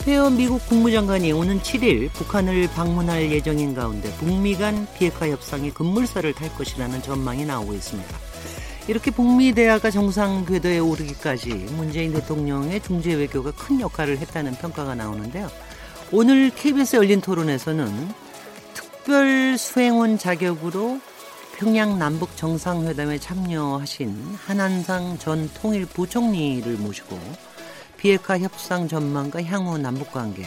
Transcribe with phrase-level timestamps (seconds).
[0.00, 6.48] 폼페오 미국 국무장관이 오는 7일 북한을 방문할 예정인 가운데 북미 간 비핵화 협상이 급물살을 탈
[6.54, 8.18] 것이라는 전망이 나오고 있습니다.
[8.88, 15.50] 이렇게 북미 대화가 정상 궤도에 오르기까지 문재인 대통령의 중재 외교가 큰 역할을 했다는 평가가 나오는데요.
[16.12, 18.08] 오늘 KBS 열린 토론에서는
[18.72, 20.98] 특별 수행원 자격으로
[21.58, 27.20] 평양 남북 정상회담에 참여하신 한한상 전 통일부총리를 모시고
[28.00, 30.46] 비핵화 협상 전망과 향후 남북 관계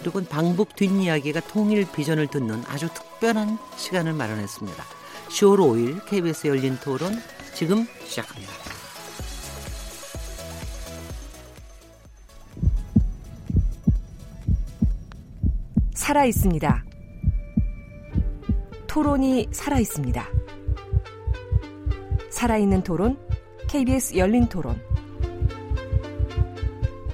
[0.00, 4.84] 그리고 방북 뒷이야기가 통일 비전을 듣는 아주 특별한 시간을 마련했습니다.
[5.28, 7.18] 10월 5일 KBS 열린 토론
[7.54, 8.52] 지금 시작합니다.
[15.94, 16.84] 살아 있습니다.
[18.86, 20.26] 토론이 살아 있습니다.
[22.30, 23.16] 살아있는 토론,
[23.68, 24.89] KBS 열린 토론.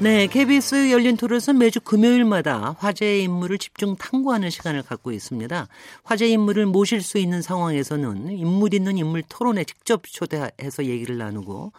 [0.00, 5.66] 네, KBS 열린 토론은 매주 금요일마다 화제의 인물을 집중 탐구하는 시간을 갖고 있습니다.
[6.04, 11.72] 화제 인물을 모실 수 있는 상황에서는 인물 있는 인물 토론에 직접 초대해서 얘기를 나누고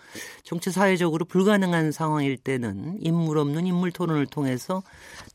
[0.43, 4.83] 정치 사회적으로 불가능한 상황일 때는 인물 없는 인물 토론을 통해서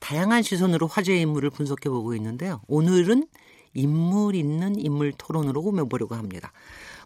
[0.00, 2.60] 다양한 시선으로 화제의 인물을 분석해 보고 있는데요.
[2.68, 3.26] 오늘은
[3.72, 6.52] 인물 있는 인물 토론으로 꾸며보려고 합니다.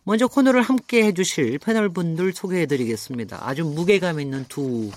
[0.02, 3.46] 먼저 코너를 함께 해주실 패널 분들 소개해 드리겠습니다.
[3.46, 4.90] 아주 무게감 있는 두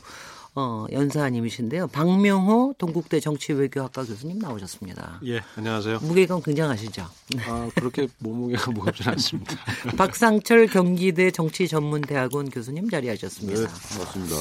[0.53, 1.87] 어, 연사님이신데요.
[1.87, 5.21] 박명호 동국대 정치외교학과 교수님 나오셨습니다.
[5.25, 5.99] 예, 안녕하세요.
[6.01, 7.07] 무게감 굉장하시죠?
[7.47, 9.55] 아, 그렇게 몸무게가 무겁진 않습니다.
[9.97, 13.61] 박상철 경기대 정치전문대학원 교수님 자리하셨습니다.
[13.61, 14.35] 네, 맞습니다.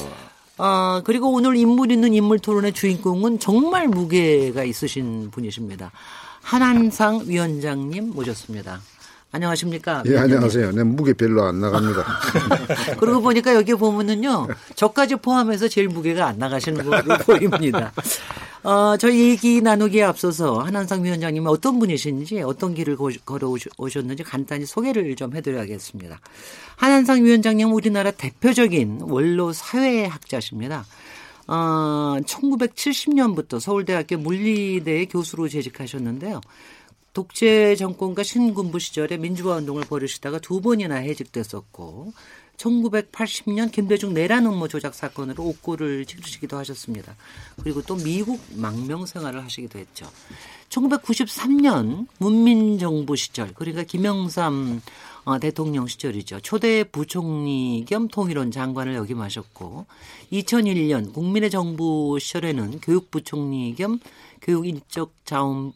[0.57, 5.91] 아, 그리고 오늘 인물 있는 인물 토론의 주인공은 정말 무게가 있으신 분이십니다.
[6.41, 8.81] 한한상 위원장님 모셨습니다.
[9.33, 10.03] 안녕하십니까?
[10.07, 10.71] 예, 안녕하세요.
[10.71, 12.05] 네, 무게 별로 안 나갑니다.
[12.99, 17.93] 그러고 보니까 여기 보면은요, 저까지 포함해서 제일 무게가 안 나가시는 걸로 보입니다.
[18.63, 25.15] 어, 저희 얘기 나누기에 앞서서 한한상 위원장님은 어떤 분이신지 어떤 길을 걸어 오셨는지 간단히 소개를
[25.15, 26.19] 좀 해드려야겠습니다.
[26.75, 30.85] 한한상 위원장님은 우리나라 대표적인 원로 사회학자십니다.
[31.47, 36.41] 어, 1970년부터 서울대학교 물리대 교수로 재직하셨는데요.
[37.13, 42.13] 독재 정권과 신군부 시절에 민주화 운동을 벌이시다가 두 번이나 해직됐었고
[42.57, 47.15] 1980년 김대중 내란 음모 조작 사건으로 옥고를 치르시기도 하셨습니다.
[47.61, 50.07] 그리고 또 미국 망명 생활을 하시기도 했죠.
[50.69, 54.81] 1993년 문민정부 시절 그러니까 김영삼
[55.23, 56.39] 어, 대통령 시절이죠.
[56.39, 59.85] 초대 부총리 겸 통일원 장관을 역임하셨고
[60.31, 63.99] 2001년 국민의 정부 시절에는 교육부총리 겸
[64.41, 65.73] 교육인적 자원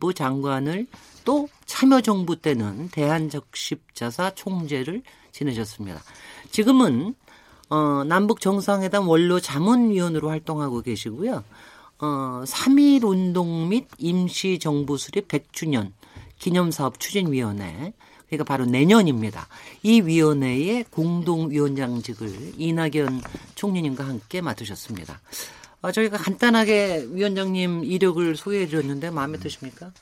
[0.00, 0.86] 부 장관을
[1.24, 6.00] 또 참여정부 때는 대한적십자사 총재를 지내셨습니다.
[6.50, 7.14] 지금은
[7.70, 11.44] 어, 남북 정상회담 원로 자문위원으로 활동하고 계시고요.
[12.00, 12.06] 어,
[12.44, 15.92] 3.1 운동 및 임시정부 수립 100주년
[16.38, 17.94] 기념사업 추진위원회
[18.26, 19.46] 그러니까 바로 내년입니다.
[19.82, 23.22] 이 위원회의 공동위원장직을 이낙연
[23.54, 25.20] 총리님과 함께 맡으셨습니다.
[25.84, 29.92] 어, 저희가 간단하게 위원장님 이력을 소개해 드렸는데 마음에 드십니까?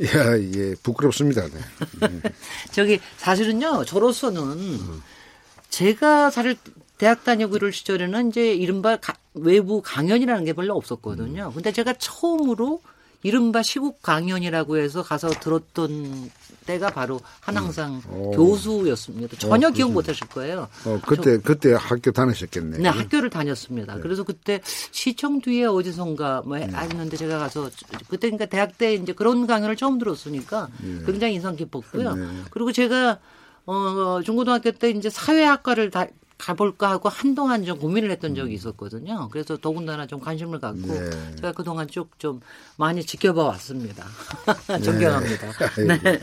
[0.00, 1.46] 예, 예, 부끄럽습니다.
[1.46, 2.32] 네.
[2.72, 4.80] 저기 사실은요, 저로서는
[5.70, 6.56] 제가 사실
[6.98, 11.52] 대학 다니고 이럴 시절에는 이제 이른바 가, 외부 강연이라는 게 별로 없었거든요.
[11.54, 12.82] 근데 제가 처음으로
[13.22, 16.30] 이른바 시국 강연이라고 해서 가서 들었던
[16.66, 18.30] 때가 바로 한항상 음.
[18.32, 19.36] 교수였습니다.
[19.38, 19.94] 전혀 어, 기억 그렇습니다.
[19.94, 20.68] 못 하실 거예요.
[20.84, 22.78] 어, 그때, 그때 학교 다니셨겠네.
[22.78, 23.98] 네, 학교를 다녔습니다.
[23.98, 27.70] 그래서 그때 시청 뒤에 어디선가 뭐 했는데 제가 가서
[28.08, 30.68] 그때 그러니까 대학 때 이제 그런 강연을 처음 들었으니까
[31.06, 32.14] 굉장히 인상 깊었고요.
[32.14, 32.26] 네.
[32.50, 33.18] 그리고 제가
[33.64, 36.06] 어 중고등학교 때 이제 사회학과를 다
[36.42, 39.28] 가볼까 하고 한동안 좀 고민을 했던 적이 있었거든요.
[39.30, 41.10] 그래서 더군다나 좀 관심을 갖고 네.
[41.36, 42.40] 제가 그동안 쭉 좀
[42.76, 44.04] 많이 지켜봐 왔습니다.
[44.84, 45.46] 존경합니다.
[46.02, 46.20] 네.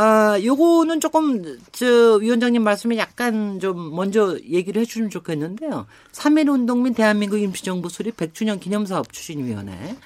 [0.00, 5.86] 아, 요거는 조금, 저, 위원장님 말씀에 약간 좀 먼저 얘기를 해주시면 좋겠는데요.
[6.12, 9.96] 3.1 운동 및 대한민국 임시정부 수립 100주년 기념사업 추진위원회.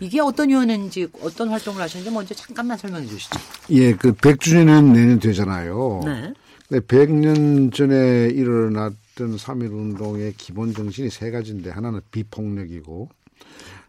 [0.00, 3.40] 이게 어떤 위원회인지 어떤 활동을 하시는지 먼저 잠깐만 설명해 주시죠.
[3.70, 6.02] 예, 그 100주년은 내년 되잖아요.
[6.04, 6.32] 네.
[6.70, 13.08] 근데 100년 전에 일어났던 했던 3.1 운동의 기본 정신이 세 가지인데 하나는 비폭력이고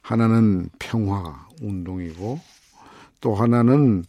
[0.01, 2.39] 하나는 평화 운동이고
[3.21, 4.03] 또 하나는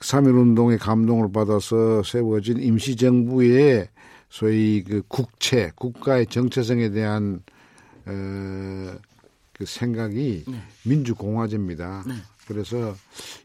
[0.00, 3.88] 3.1 운동의 감동을 받아서 세워진 임시정부의
[4.28, 7.42] 소위 그 국채, 국가의 정체성에 대한
[8.04, 8.94] 어,
[9.54, 10.58] 그 생각이 네.
[10.84, 12.04] 민주공화제입니다.
[12.46, 12.94] 그래서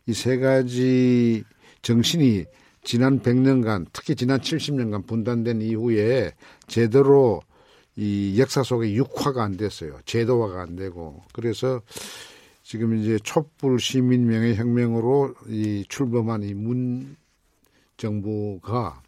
[0.07, 1.43] 이 세 가지
[1.81, 2.45] 정신이
[2.83, 6.33] 지난 100년간, 특히 지난 70년간 분단된 이후에
[6.67, 7.41] 제대로
[7.95, 9.99] 이 역사 속에 육화가 안 됐어요.
[10.05, 11.21] 제도화가 안 되고.
[11.33, 11.81] 그래서
[12.63, 17.17] 지금 이제 촛불 시민 명예 혁명으로 이 출범한 이 문
[18.01, 19.01] 정부가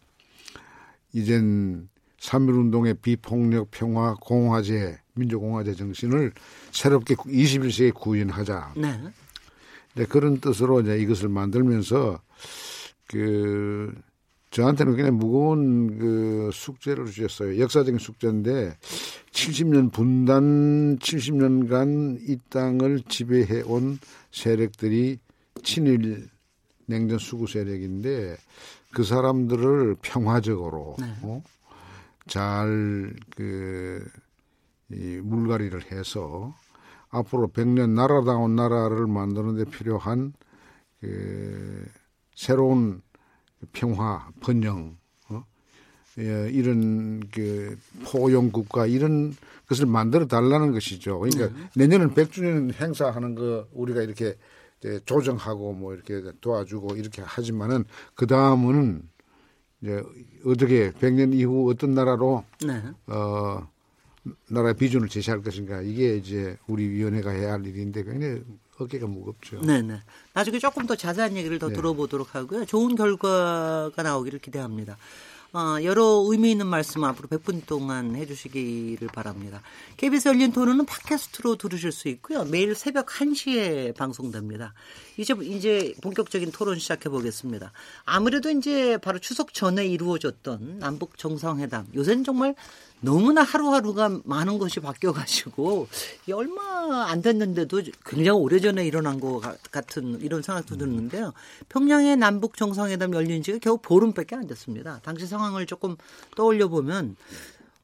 [1.12, 1.88] 이젠
[2.20, 6.32] 3.1 운동의 비폭력 평화 공화제 민주공화제 정신을
[6.70, 8.74] 새롭게 21세기에 구현하자.
[8.76, 9.00] 네.
[9.94, 12.20] 네, 그런 뜻으로 이제 이것을 만들면서
[13.08, 13.94] 그
[14.50, 17.60] 저한테는 굉장히 무거운 그 숙제를 주셨어요.
[17.60, 18.76] 역사적인 숙제인데
[19.32, 23.98] 70년 분단 70년간 이 땅을 지배해 온
[24.30, 25.18] 세력들이
[25.64, 26.28] 친일
[26.86, 28.36] 냉전 수구 세력인데
[28.92, 31.42] 그 사람들을 평화적으로 어?
[32.28, 34.08] 잘그
[34.92, 36.54] 이 물갈이를 해서
[37.10, 40.32] 앞으로 100년 나라다운 나라를 만드는 데 필요한
[41.00, 41.86] 그
[42.34, 43.02] 새로운
[43.72, 44.96] 평화, 번영,
[45.28, 45.44] 어?
[46.18, 49.34] 예, 이런 그 포용 국가 이런
[49.68, 51.18] 것을 만들어 달라는 것이죠.
[51.18, 54.36] 그러니까 내년은 100주년 행사하는 거 우리가 이렇게
[54.80, 57.84] 이제 조정하고 뭐 이렇게 도와주고 이렇게 하지만은
[58.14, 59.08] 그 다음은
[59.80, 60.02] 이제
[60.44, 62.82] 어떻게 100년 이후 어떤 나라로 네.
[63.06, 63.66] 어,
[64.48, 68.42] 나라의 비전을 제시할 것인가 이게 이제 우리 위원회가 해야 할 일인데 굉장히
[68.84, 69.60] 어깨가 무겁죠.
[69.60, 70.00] 네네.
[70.32, 72.64] 나중에 조금 더 자세한 얘기를 더 들어보도록 하고요.
[72.64, 74.96] 좋은 결과가 나오기를 기대합니다.
[75.54, 79.62] 어, 여러 의미 있는 말씀 앞으로 100분 동안 해주시기를 바랍니다.
[79.96, 82.44] KBS 열린 토론은 팟캐스트로 들으실 수 있고요.
[82.44, 84.74] 매일 새벽 1시에 방송됩니다.
[85.16, 87.70] 이제, 이제 본격적인 토론 시작해 보겠습니다.
[88.04, 91.86] 아무래도 이제 바로 추석 전에 이루어졌던 남북 정상회담.
[91.94, 92.56] 요새는 정말
[93.04, 95.88] 너무나 하루하루가 많은 것이 바뀌어가지고
[96.26, 101.32] 이 얼마 안 됐는데도 굉장히 오래전에 일어난 것 가- 같은 이런 생각도 드는데요.
[101.68, 105.00] 평양의 남북 정상회담 열린 지가 겨우 보름밖에 안 됐습니다.
[105.02, 105.96] 당시 상황을 조금
[106.34, 107.16] 떠올려 보면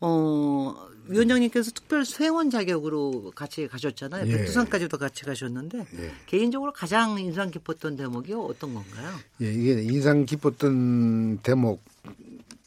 [0.01, 4.27] 어 위원장님께서 특별 수행원 자격으로 같이 가셨잖아요.
[4.27, 4.31] 예.
[4.37, 5.87] 백두산까지도 같이 가셨는데
[6.27, 9.11] 개인적으로 가장 인상 깊었던 대목이 어떤 건가요?
[9.43, 11.83] 예, 이게 인상 깊었던 대목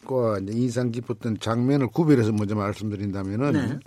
[0.05, 3.79] 과 인상 깊었던 장면을 구별해서 먼저 말씀드린다면은 네.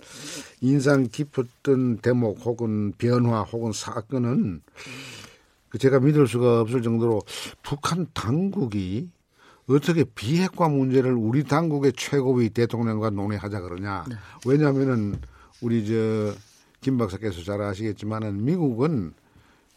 [0.61, 4.61] 인상 깊었던 대목 혹은 변화 혹은 사건은
[5.69, 7.21] 그 제가 믿을 수가 없을 정도로
[7.61, 9.09] 북한 당국이
[9.67, 14.05] 어떻게 비핵화 문제를 우리 당국의 최고위 대통령과 논의하자 그러냐.
[14.45, 15.19] 왜냐하면은
[15.61, 16.47] 우리 저
[16.81, 19.13] 김 박사께서 잘 아시겠지만은 미국은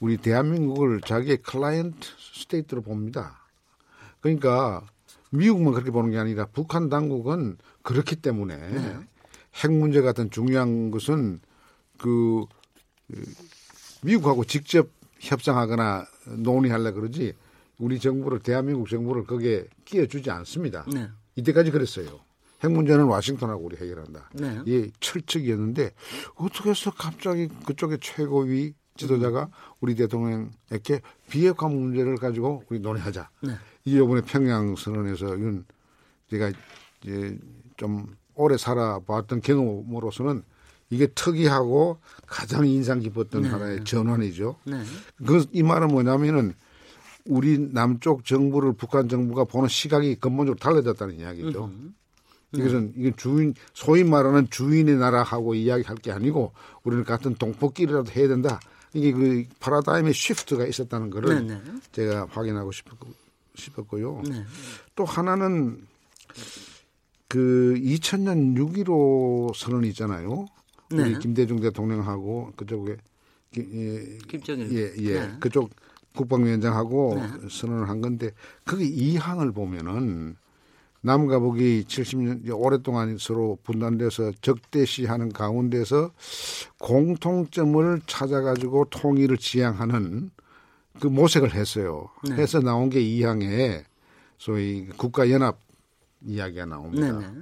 [0.00, 3.40] 우리 대한민국을 자기의 client state로 봅니다.
[4.20, 4.82] 그러니까
[5.30, 8.56] 미국만 그렇게 보는 게 아니라 북한 당국은 그렇기 때문에
[9.62, 11.40] 핵 문제 같은 중요한 것은
[11.98, 12.44] 그
[13.08, 13.22] 그,
[14.02, 16.06] 미국하고 직접 협상하거나
[16.38, 17.34] 논의하려 그러지
[17.78, 20.84] 우리 정부를 대한민국 정부를 거기에 끼워주지 않습니다.
[20.92, 21.08] 네.
[21.36, 22.20] 이때까지 그랬어요.
[22.62, 24.30] 핵 문제는 와싱턴하고 우리 해결한다.
[24.34, 24.60] 네.
[24.66, 25.92] 이게 철칙이었는데
[26.36, 29.48] 어떻게 해서 갑자기 그쪽의 최고위 지도자가
[29.80, 33.30] 우리 대통령에게 비핵화 문제를 가지고 우리 논의하자.
[33.42, 33.54] 네.
[33.84, 35.64] 이게 이번에 평양 선언에서 이건
[36.28, 36.52] 제가
[37.02, 37.38] 이제
[37.76, 40.42] 좀 오래 살아봤던 경험으로서는
[40.90, 44.56] 이게 특이하고 가장 인상 깊었던 하나의 전환이죠.
[44.64, 44.82] 네.
[45.24, 46.54] 그이 말은 뭐냐면은
[47.26, 51.70] 우리 남쪽 정부를 북한 정부가 보는 시각이 근본적으로 달라졌다는 이야기죠.
[52.52, 58.58] 이것은 이게 주인 소위 말하는 주인의 나라하고 이야기할 게 아니고 우리는 같은 동포끼리라도 해야 된다.
[58.92, 61.62] 이게 그 파라다임의 쉬프트가 있었다는 거를 네, 네.
[61.92, 63.06] 제가 확인하고 싶었고,
[63.60, 64.22] 싶었고요.
[64.28, 64.44] 네.
[64.96, 65.86] 또 하나는
[67.28, 70.46] 그 2000년 6.15 선언이 있잖아요.
[70.90, 71.02] 네.
[71.04, 72.96] 우리 김대중 대통령하고 그쪽에
[73.52, 74.72] 기- 예, 김정일.
[74.76, 75.20] 예, 예.
[75.20, 75.36] 네.
[75.38, 75.70] 그쪽
[76.16, 78.32] 국방위원장하고 선언을 한 건데
[78.64, 80.36] 거기 이 항을 보면은
[81.02, 86.10] 남과 북이 70년 이제 오랫동안 서로 분단돼서 적대시하는 가운데서
[86.78, 90.30] 공통점을 찾아가지고 통일을 지향하는
[91.00, 92.08] 그 모색을 했어요.
[92.28, 92.36] 네.
[92.36, 93.84] 해서 나온 게이 항에
[94.38, 95.58] 소위 국가연합
[96.22, 97.12] 이야기가 나옵니다.
[97.12, 97.34] 네, 네.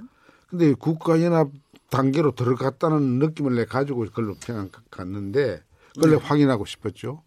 [0.49, 1.49] 근데 국가연합
[1.89, 5.61] 단계로 들어갔다는 느낌을 내 가지고 그걸로 평양 갔는데
[5.93, 6.17] 그걸 네.
[6.17, 7.23] 확인하고 싶었죠.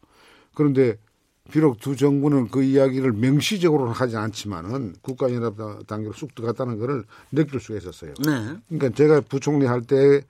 [0.54, 0.96] 그런데
[1.50, 7.78] 비록 두 정부는 그 이야기를 명시적으로는 하지 않지만은 국가연합 단계로 쑥 들어갔다는 것을 느낄 수가
[7.78, 8.14] 있었어요.
[8.24, 8.56] 네.
[8.68, 10.22] 그러니까 제가 부총리 할 때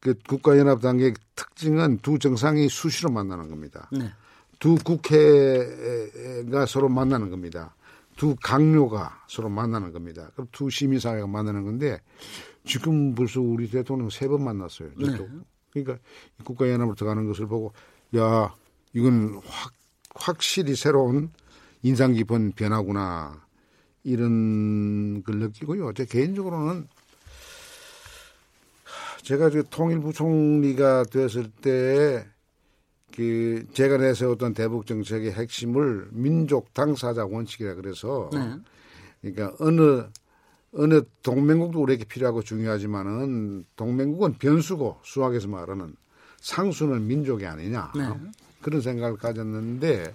[0.00, 3.88] 그 국가연합 단계의 특징은 두 정상이 수시로 만나는 겁니다.
[3.92, 4.10] 네.
[4.60, 7.74] 두 국회가 서로 만나는 겁니다.
[8.16, 10.30] 두 강요가 서로 만나는 겁니다.
[10.34, 11.98] 그럼 두 시민사회가 만나는 건데
[12.64, 14.90] 지금 벌써 우리 대통령 세 번 만났어요.
[15.00, 15.28] 저쪽.
[15.72, 15.98] 그러니까
[16.44, 17.72] 국가 연합으로 들어가는 것을 보고
[18.16, 18.54] 야
[18.92, 19.72] 이건 확
[20.14, 21.30] 확실히 새로운
[21.82, 23.42] 인상 깊은 변화구나
[24.04, 25.94] 이런 걸 느끼고요.
[25.94, 26.86] 제 개인적으로는
[29.22, 32.26] 제가 그 통일부총리가 됐을 때
[33.20, 38.56] 그 제가 내세웠던 대북 정책의 핵심을 민족 당사자 원칙이라 그래서 네.
[39.20, 40.04] 그러니까 어느
[40.72, 45.94] 어느 동맹국도 우리에게 필요하고 중요하지만은 동맹국은 변수고 수학에서 말하는
[46.38, 48.08] 상수는 민족이 아니냐 네.
[48.62, 50.14] 그런 생각을 가졌는데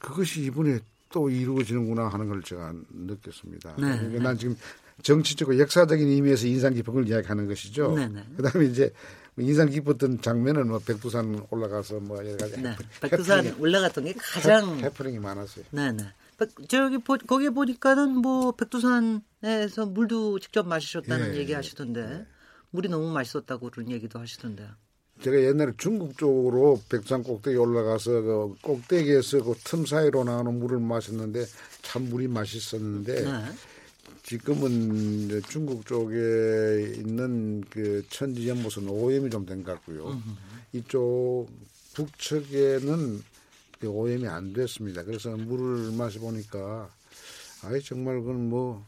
[0.00, 3.76] 그것이 이번에 또 이루어지는구나 하는 걸 제가 느꼈습니다.
[3.76, 3.96] 네.
[3.96, 4.56] 그러니까 난 지금
[5.02, 7.94] 정치적이고 역사적인 의미에서 인상 깊은 걸 이야기하는 것이죠.
[7.94, 8.24] 네, 네.
[8.36, 8.92] 그다음에 이제
[9.40, 12.74] 인상 깊었던 장면은 뭐 백두산 올라가서 뭐 여러 가지 네.
[13.00, 15.64] 백두산 해프닝이- 올라갔던 게 가장 해- 해프닝이 많았어요.
[15.70, 16.04] 네네.
[16.38, 22.26] 백- 저기 보, 거기 보니까는 뭐 백두산에서 물도 직접 마시셨다는 예, 얘기 하시던데
[22.70, 24.66] 물이 너무 맛있었다고 그런 얘기도 하시던데.
[25.22, 31.44] 제가 옛날에 중국 쪽으로 백두산 꼭대기 올라가서 그 꼭대기에서 그 틈 사이로 나오는 물을 마셨는데
[31.82, 33.44] 참 물이 맛있었는데 네.
[34.30, 40.22] 지금은 중국 쪽에 있는 그 천지 연못은 오염이 좀 된 것 같고요.
[40.72, 41.48] 이쪽
[41.94, 43.22] 북측에는
[43.80, 45.02] 그 오염이 안 됐습니다.
[45.02, 46.88] 그래서 물을 마셔보니까
[47.64, 48.86] 아이 정말 그건 뭐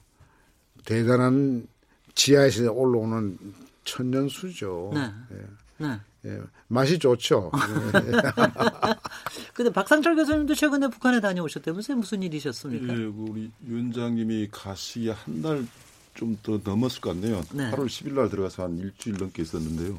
[0.84, 1.66] 대단한
[2.14, 3.37] 지하에서 올라오는
[3.84, 4.92] 천연수죠.
[4.94, 5.11] 네.
[5.32, 5.87] 예.
[5.88, 6.00] 네.
[6.24, 6.38] 예,
[6.68, 7.50] 맛이 좋죠.
[7.94, 8.00] 예.
[9.54, 11.96] 근데 박상철 교수님도 최근에 북한에 다녀오셨다면서요?
[11.96, 12.92] 무슨 일이셨습니까?
[12.92, 15.66] 예, 그 우리 위원장님이 가시기 한달
[16.14, 17.42] 좀 더 넘었을 것 같네요.
[17.52, 17.70] 네.
[17.70, 19.98] 8월 10일 날 들어가서 한 일주일 넘게 있었는데요.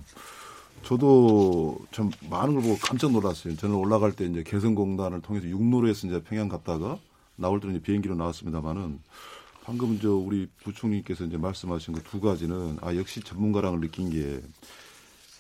[0.84, 3.56] 저도 참 많은 걸 보고 깜짝 놀랐어요.
[3.56, 7.00] 저는 올라갈 때 이제 개성공단을 통해서 육로로에서 이제 평양 갔다가
[7.36, 9.00] 나올 때는 이제 비행기로 나왔습니다만은
[9.64, 14.42] 방금 저 우리 부총리께서 이제 말씀하신 그 두 가지는 아 역시 전문가랑을 느낀 게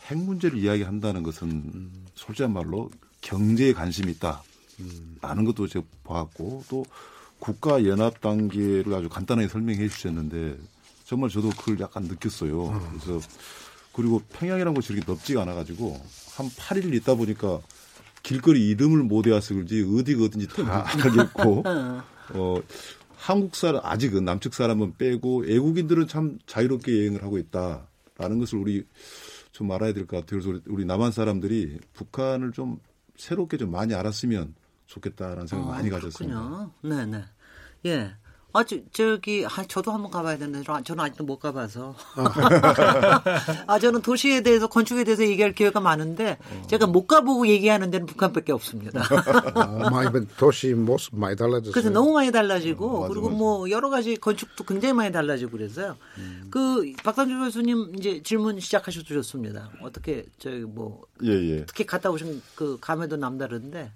[0.07, 2.89] 핵 문제를 이야기한다는 것은 솔직한 말로
[3.21, 4.43] 경제에 관심이 있다.
[5.21, 6.85] 라는 것도 제가 봤고 또
[7.39, 10.57] 국가 연합 단계를 아주 간단하게 설명해 주셨는데
[11.05, 12.81] 정말 저도 그걸 약간 느꼈어요.
[12.89, 13.19] 그래서
[13.93, 15.99] 그리고 평양이라는 곳이 이렇게 넓지가 않아 가지고
[16.35, 17.59] 한 8일 있다 보니까
[18.23, 21.63] 길거리 이름을 못 외워서 그런지 어디가 어딘지 다 알겠고
[22.33, 22.61] 어
[23.15, 28.85] 한국 사람 아직은 남측 사람은 빼고 외국인들은 참 자유롭게 여행을 하고 있다라는 것을 우리
[29.53, 30.41] 좀 알아야 될 것 같아요.
[30.41, 32.79] 그래서 우리- 남한 사람들이 북한을 좀
[33.15, 34.55] 새롭게 좀 많이 알았으면
[34.87, 36.37] 좋겠다라는 생각 을 많이 가졌습니다.
[36.37, 37.05] 아, 그렇군요.
[37.05, 37.23] 네네.
[37.85, 38.15] 예.
[38.55, 41.95] 아, 저, 저기, 아, 저도 한번 가봐야 되는데, 저- 저는 아직도 못 가봐서.
[43.67, 48.51] 아, 저는 도시에 대해서, 건축에 대해서 얘기할 기회가 많은데, 제가 못 가보고 얘기하는 데는 북한밖에
[48.51, 49.01] 없습니다.
[49.55, 51.71] 어, 많이 변- 도시 모습 많이 달라졌어요.
[51.71, 53.37] 그래서 너무 많이 달라지고, 어, 맞아, 그리고 맞아.
[53.39, 55.97] 뭐, 여러 가지 건축도 굉장히 많이 달라지고 그래서요.
[56.19, 56.47] 음.
[56.51, 59.71] 그, 박상준 교수님 이제 질문 시작하셔주셨습니다.
[59.81, 61.65] 어떻게, 저기 뭐, 예, 예.
[61.65, 63.91] 특히 갔다 오신 그 감회도 남다른데,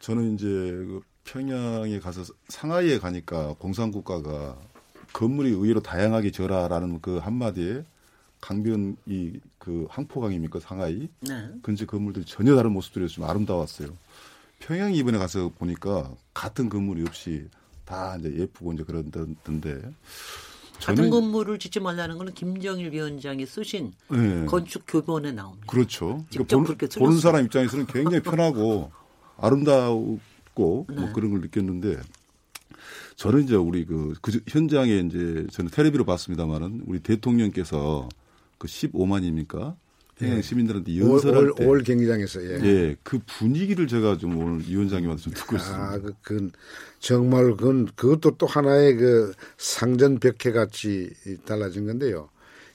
[0.00, 4.56] 저는 이제 그 평양에 가서 상하이에 가니까 공산국가가
[5.12, 7.84] 건물이 의외로 다양하게 져라라는 그 한마디에
[8.40, 11.48] 강변 이그 항포강입니까 상하이 네.
[11.62, 13.88] 근처 건물들이 전혀 다른 모습들이어서 좀 아름다웠어요.
[14.58, 17.48] 평양 이번에 가서 보니까 같은 건물이 없이
[17.84, 19.80] 다 이제 예쁘고 이제 그런던데
[20.80, 24.44] 같은 건물을 짓지 말라는 거는 김정일 위원장이 쓰신 네.
[24.46, 25.66] 건축 교본에 나옵니다.
[25.66, 26.24] 그렇죠.
[26.30, 27.18] 그러니까 그렇게 보는.
[27.20, 28.90] 사람 입장에서는 굉장히 편하고
[29.38, 29.88] 아름다
[30.54, 31.00] 웠고 네.
[31.00, 31.98] 뭐 그런 걸 느꼈는데
[33.16, 38.08] 저는 이제 우리 그, 그 현장에 이제 저는 텔레비로 봤습니다만은 우리 대통령께서
[38.58, 39.76] 그 15만입니까?
[40.16, 42.60] 평양 시민들한테 연설할 올, 때올 경기장에서 예.
[42.62, 45.84] 예, 그 분위기를 제가 좀 오늘 위원장님한테 좀 듣고 있습니다.
[45.84, 46.50] 아, 그, 그
[47.00, 51.10] 정말 그건 그것도 또 하나의 그 상전 벽해 같이
[51.44, 52.28] 달라진 건데요.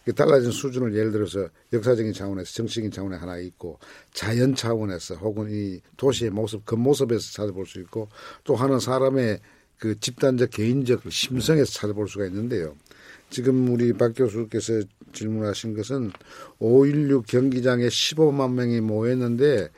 [0.10, 3.78] 그 달라진 수준을 예를 들어서 역사적인 차원에서 정치적인 차원에 하나 있고
[4.12, 8.10] 자연 차원에서 혹은 이 도시의 모습 겉모습에서 찾아볼 수 있고
[8.44, 9.40] 또 하나는 사람의
[9.78, 12.76] 그 집단적 개인적 심성에서 찾아볼 수가 있는데요.
[13.30, 14.82] 지금 우리 박 교수께서
[15.14, 16.12] 질문하신 것은
[16.60, 19.70] 5.16 경기장에 15만 명이 모였는데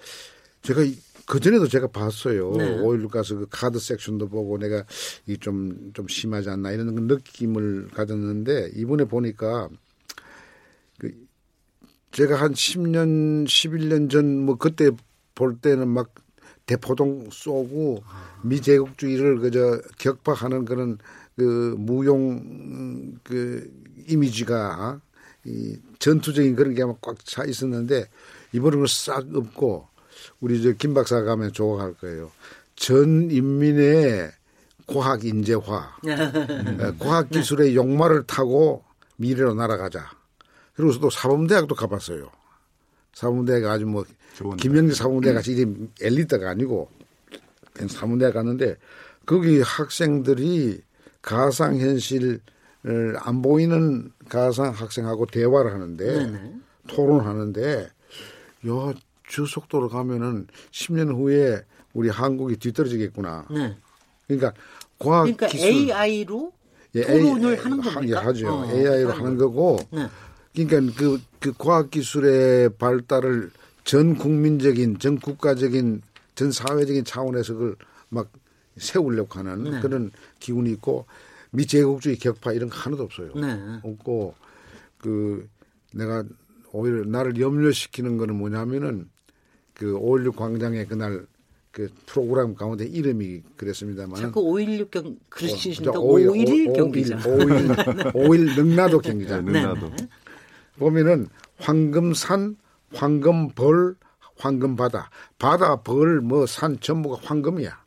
[0.62, 0.82] 제가
[1.28, 2.54] 그 전에도 제가 봤어요.
[2.58, 2.78] 네.
[2.78, 4.86] 5.16 가서 그 카드 섹션도 보고 내가
[5.28, 9.91] 이 좀 좀 심하지 않나 이런 느낌을 가졌는데 이번에 보니까 그
[12.12, 14.90] 제가 한 10년, 11년 전 뭐 그때
[15.36, 16.14] 볼 때는 막
[16.66, 18.04] 대포동 쏘고
[18.44, 20.98] 미제국주의를 그저 격파하는 그런
[21.38, 23.70] 그 무용 음, 그
[24.08, 25.00] 이미지가
[25.46, 28.06] 이 전투적인 그런 게꽉차 있었는데
[28.54, 29.88] 이번에는 싹 없고
[30.40, 32.32] 우리 저 김 박사가 가면 좋아할 거예요.
[32.76, 34.32] 전 인민의
[34.88, 38.84] 과학 인재화, 예, 과학 기술의 용마를 타고
[39.18, 40.12] 미래로 날아가자.
[40.82, 42.28] 그리고서 또 사범대학도 가봤어요.
[43.14, 44.04] 사범대학 아주 뭐
[44.58, 45.66] 김영재 사범대학 같이 이제
[46.02, 46.90] 엘리트가 아니고
[47.74, 48.78] 그냥 사범대학 갔는데
[49.28, 50.82] 거기 학생들이
[51.22, 52.40] 가상 현실을
[53.20, 57.82] 안 보이는 가상 학생하고 대화를 하는데 토론하는데
[58.68, 58.94] 야,
[59.30, 61.62] 저 속도로 가면은 10년 후에
[61.94, 63.46] 우리 한국이 뒤떨어지겠구나.
[63.52, 63.78] 네.
[64.28, 64.54] 그러니까
[64.98, 66.54] 과학 그러니까 기술 AI로
[66.96, 68.20] 예, 토론을 A- 하는 하- 겁니까?
[68.20, 68.48] 예, 하죠.
[68.52, 69.78] 어, AI로 하는 하는 거고.
[69.92, 70.08] 네.
[70.56, 73.52] 그러니까 그, 그 과학 기술의 발달을
[73.84, 76.02] 전 국민적인, 전 국가적인,
[76.36, 77.76] 전 사회적인 차원에서 그걸
[78.10, 78.32] 막
[78.78, 79.80] 세우려고 하는 네.
[79.82, 81.06] 그런 기운이 있고
[81.52, 83.34] 미제국주의 격파 이런 거 하나도 없어요.
[83.36, 83.58] 네.
[83.84, 84.36] 없고
[84.98, 85.48] 그
[85.94, 86.24] 내가
[86.72, 89.10] 오히려 나를 염려시키는 거는 뭐냐면은
[89.74, 91.26] 그 5.16 광장에 그날
[91.72, 97.20] 그 프로그램 가운데 이름이 그랬습니다만 자꾸 5.16 경, 그러시니까 어, 오일- 5.11 오- 경기장.
[97.26, 97.72] 오일,
[98.14, 99.46] 오일 능라도 경기장.
[99.46, 99.92] 네, 능라도.
[100.82, 102.58] 보면은 황금산,
[102.94, 103.96] 황금벌,
[104.38, 105.10] 황금바다.
[105.38, 107.80] 바다, 벌, 뭐 산 전부가 황금이야.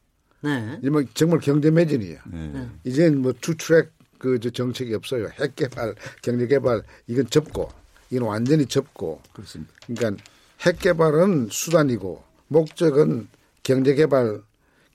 [0.42, 0.78] 네.
[0.84, 2.18] 이뭐 정말 경제 매진이야.
[2.30, 2.68] 네.
[2.84, 5.28] 이제는 뭐 투트랙 그 저 정책이 없어요.
[5.40, 7.68] 핵 개발, 경제 개발 이건 접고
[8.10, 9.20] 이건 완전히 접고.
[9.32, 9.72] 그렇습니다.
[9.86, 10.22] 그러니까
[10.60, 13.26] 핵 개발은 수단이고 목적은
[13.64, 14.40] 경제 개발,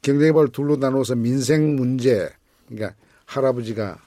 [0.02, 2.30] 경제 개발 둘로 나눠서 민생 문제.
[2.70, 2.96] 그러니까
[3.30, 4.00] 할아버지가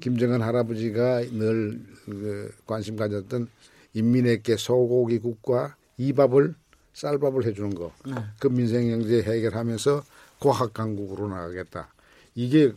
[0.00, 3.48] 김정은 할아버지가 늘 그 관심 가졌던
[3.94, 6.54] 인민에게 소고기 국과 이밥을
[6.94, 7.92] 쌀밥을 해주는 거.
[8.40, 10.02] 그 민생 경제 해결하면서
[10.40, 11.94] 과학 강국으로 나가겠다.
[12.34, 12.72] 이게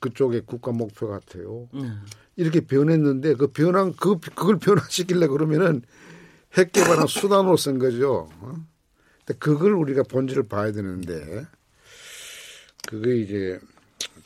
[0.00, 1.68] 그쪽의 국가 목표 같아요.
[2.36, 5.82] 이렇게 변했는데 그 변한 그 그걸 변화시키려 그러면은
[6.56, 8.28] 핵 개발한 수단으로 쓴 거죠.
[8.40, 8.54] 어?
[9.26, 11.44] 근데 그걸 우리가 본질을 봐야 되는데
[12.88, 13.60] 그게 이제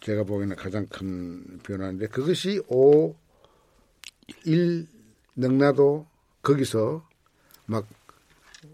[0.01, 3.15] 제가 보기에는 가장 큰 변화인데 그것이 5,
[4.45, 4.87] 1
[5.37, 6.07] 능라도
[6.43, 7.07] 거기서
[7.67, 7.87] 막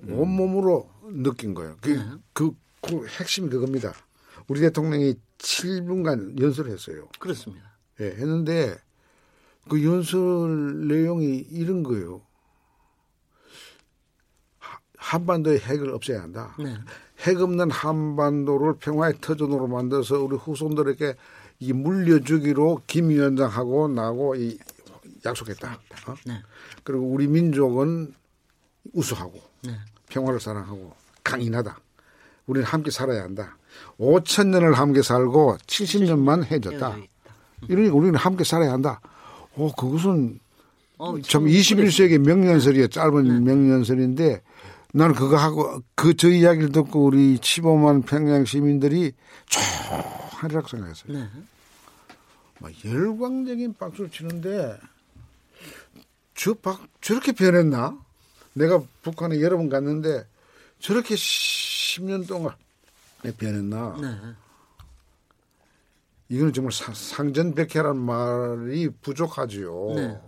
[0.08, 1.76] 온몸으로 느낀 거예요.
[1.80, 3.92] 그, 그, 그 핵심이 그겁니다.
[4.48, 7.08] 우리 대통령이 7분간 연설을 했어요.
[7.18, 7.72] 그렇습니다.
[8.00, 8.76] 예, 했는데
[9.68, 12.22] 그 연설 내용이 이런 거예요.
[14.58, 16.54] 하- 한반도의 핵을 없애야 한다.
[16.58, 16.76] 네.
[17.20, 21.14] 핵 없는 한반도를 평화의 터전으로 만들어서 우리 후손들에게
[21.61, 24.59] 이 물려주기로 김 위원장하고 나하고 이
[25.24, 25.79] 약속했다.
[26.09, 26.14] 어?
[26.27, 26.42] 네.
[26.83, 28.12] 그리고 우리 민족은
[28.92, 29.79] 우수하고 네.
[30.09, 31.79] 평화를 사랑하고 강인하다.
[32.46, 33.57] 우리는 함께 살아야 한다.
[33.98, 36.96] 5천 년을 함께 살고 70년만 해줬다.
[37.68, 39.00] 이러니까 우리는 함께 살아야 한다.
[39.57, 40.38] 어, 그것은
[40.98, 42.88] 어, 참 21세기 명년설이에요.
[42.88, 44.42] 짧은 명년설인데
[44.96, 49.12] 나는 그거 하고 그 저 이야기를 듣고 우리 15만 평양 시민들이
[49.46, 51.12] 조하리라고 생각했어요.
[51.12, 51.28] 네.
[52.61, 54.78] 막 열광적인 박수를 치는데
[56.37, 57.98] 저 박, 저렇게 변했나?
[58.52, 60.26] 내가 북한에 여러 번 갔는데
[60.78, 62.54] 저렇게 10년 동안
[63.37, 63.96] 변했나?
[64.00, 64.09] 네.
[66.28, 69.92] 이거는 정말 사- 상전백해라는 말이 부족하지요.
[69.96, 70.20] 네.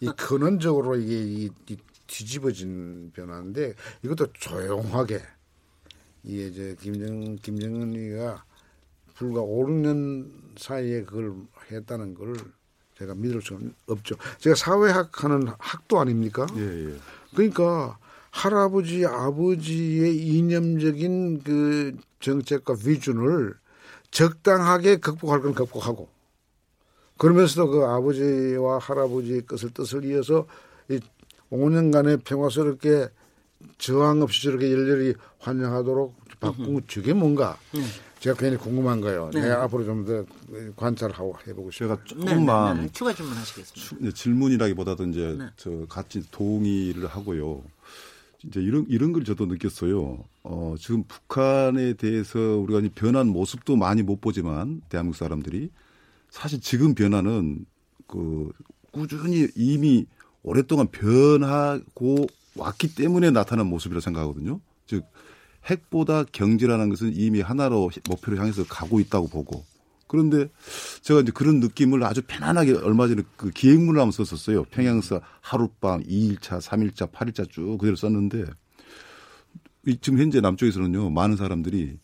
[0.00, 1.76] 이 근원적으로 이게 이, 이
[2.08, 5.22] 뒤집어진 변화인데 이것도 조용하게
[6.24, 8.44] 이게 이제 김정 김정은이가
[9.14, 11.34] 불과 5, 6년 사이에 그걸
[11.70, 12.34] 했다는 걸
[12.98, 14.16] 제가 믿을 수는 없죠.
[14.38, 16.46] 제가 사회학 하는 학도 아닙니까?
[16.56, 16.96] 예, 예.
[17.34, 17.98] 그러니까
[18.30, 23.54] 할아버지 아버지의 이념적인 그 정책과 비준을
[24.10, 26.08] 적당하게 극복할 건 극복하고
[27.18, 30.46] 그러면서도 그 아버지와 할아버지의 것을 뜻을 이어서
[30.88, 31.00] 이
[31.50, 33.08] 5년간의 평화스럽게
[33.78, 37.58] 저항 없이 저렇게 열렬히 환영하도록 바꾸고 저게 뭔가
[38.20, 39.30] 제가 괜히 궁금한 거예요.
[39.32, 40.24] 내가 앞으로 좀 더
[40.76, 41.88] 관찰하고 해보고 싶어요.
[41.96, 42.88] 제가 네, 조금만 네, 네.
[42.92, 43.74] 추가 질문하시겠습니다.
[43.80, 45.46] 추- 이제 질문이라기보다도 이제 네.
[45.56, 47.62] 저 같이 동의를 하고요.
[48.44, 50.24] 이제 이런 이런 걸 저도 느꼈어요.
[50.44, 55.70] 어, 지금 북한에 대해서 우리가 이제 변한 모습도 많이 못 보지만 대한민국 사람들이
[56.30, 57.66] 사실 지금 변화는
[58.06, 58.50] 그
[58.92, 60.06] 꾸준히 이미
[60.42, 64.60] 오랫동안 변하고 왔기 때문에 나타난 모습이라 생각하거든요.
[64.86, 65.04] 즉
[65.66, 69.64] 핵보다 경제라는 것은 이미 하나로 목표를 향해서 가고 있다고 보고
[70.06, 70.48] 그런데
[71.02, 74.64] 제가 이제 그런 느낌을 아주 편안하게 얼마 전에 그 기획문을 한번 썼었어요.
[74.64, 78.46] 평양에서 하룻밤 2일차, 3일차, 8일차 쭉 그대로 썼는데
[80.00, 81.98] 지금 현재 남쪽에서는요 많은 사람들이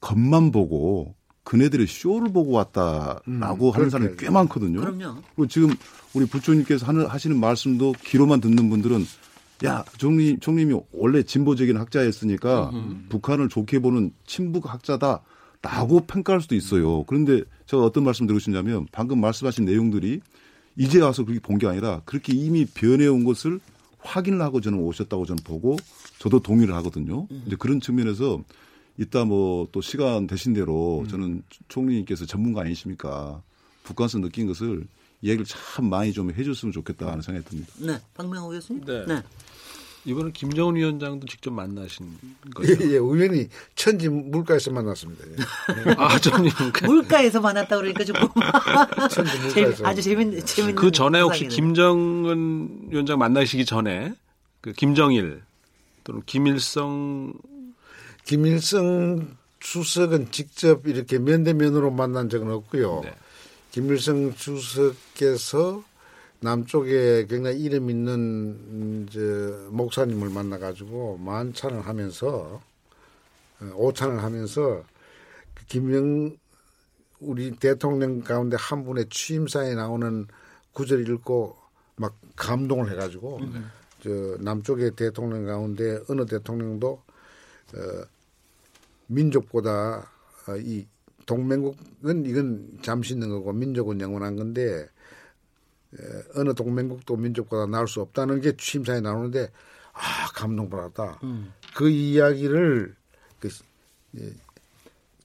[0.00, 1.14] 겉만 보고
[1.50, 4.80] 그네들의 쇼를 보고 왔다라고 음, 하는 사람이 꽤 많거든요.
[4.82, 5.20] 그럼요.
[5.34, 5.70] 그리고 지금
[6.14, 9.04] 우리 부총님께서 하는, 하시는 말씀도 귀로만 듣는 분들은
[9.64, 12.70] 야, 총리, 총님이 원래 진보적인 학자였으니까
[13.08, 15.22] 북한을 좋게 보는 친북 학자다
[15.62, 17.02] 라고 평가할 수도 있어요.
[17.02, 20.20] 그런데 제가 어떤 말씀 들으시냐면 방금 말씀하신 내용들이
[20.76, 23.58] 이제 와서 그렇게 본 게 아니라 그렇게 이미 변해온 것을
[23.98, 25.76] 확인을 하고 저는 오셨다고 저는 보고
[26.20, 27.26] 저도 동의를 하거든요.
[27.44, 28.40] 이제 그런 측면에서
[28.98, 33.42] 이따 뭐 또 시간 되신 대로 저는 총리님께서 전문가 아니십니까?
[33.84, 34.84] 북한에서 느낀 것을
[35.22, 37.72] 이야기를 참 많이 좀 해줬으면 좋겠다 하는 생각이 듭니다.
[37.78, 38.84] 네, 박명호 교수님.
[38.84, 39.22] 네.
[40.06, 42.06] 이번에 김정은 위원장도 직접 만나신
[42.54, 42.72] 거죠?
[42.72, 45.24] 예, 예, 우연히 천지 물가에서 만났습니다.
[45.26, 45.94] 예.
[45.98, 46.50] 아, 저는
[46.86, 48.16] 물가에서 만났다 그러니까 좀
[49.10, 49.86] 천지 물가에서.
[49.86, 51.46] 아주 재밌는 재밌는 그 전에 혹시.
[51.48, 54.14] 김정은 위원장 만나시기 전에
[54.62, 55.42] 그 김정일
[56.04, 57.34] 또는 김일성
[58.30, 63.00] 김일성 주석은 직접 이렇게 면대면으로 만난 적은 없고요.
[63.02, 63.12] 네.
[63.72, 65.82] 김일성 주석께서
[66.38, 69.18] 남쪽에 굉장히 이름 있는 음, 저
[69.72, 72.62] 목사님을 만나가지고 만찬을 하면서
[73.60, 74.84] 어, 오찬을 하면서
[75.52, 76.36] 그 김영
[77.18, 80.28] 우리 대통령 가운데 한 분의 취임사에 나오는
[80.72, 81.56] 구절 읽고
[81.96, 83.40] 막 감동을 해가지고
[84.04, 87.02] 저 남쪽의 대통령 가운데 어느 대통령도
[87.74, 88.04] 어,
[89.14, 90.10] 민족보다
[90.48, 90.86] 어, 이
[91.26, 94.86] 동맹국은 이건 잠시 있는 거고 민족은 영원한 건데
[95.94, 95.98] 에,
[96.36, 99.50] 어느 동맹국도 민족보다 나을 수 없다는 게 취임사에 나오는데
[99.92, 101.20] 아 감동받았다.
[101.74, 102.94] 그 이야기를
[103.40, 103.48] 그
[104.18, 104.32] 예,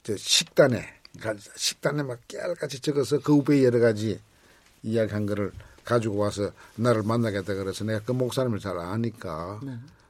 [0.04, 0.84] 저 식단에
[1.22, 4.20] 가- 식단에 막 깨알같이 적어서 그 후에 여러 가지
[4.84, 5.52] 이야기한 거를
[5.84, 9.60] 가지고 와서 나를 만나겠다 그래서 내가 그 목사님을 잘 아니까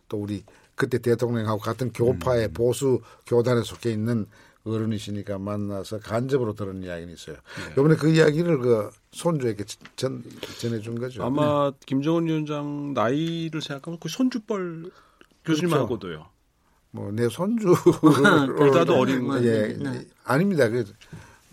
[0.09, 0.43] 또 우리
[0.75, 4.25] 그때 대통령하고 같은 교파의 보수 교단에 속해 있는
[4.65, 7.37] 어른이시니까 만나서 간접으로 들은 이야기는 있어요.
[7.73, 9.63] 이번에 그 이야기를 그 손주에게
[9.95, 10.23] 전,
[10.59, 11.23] 전해준 거죠.
[11.23, 14.91] 아마 김정은 위원장 나이를 생각하면 그 손주뻘
[15.45, 16.25] 교수님하고도요.
[16.91, 17.75] 뭐내 손주
[18.57, 20.05] 보다도 어린 예, 네.
[20.23, 20.67] 아닙니다.
[20.69, 20.85] 그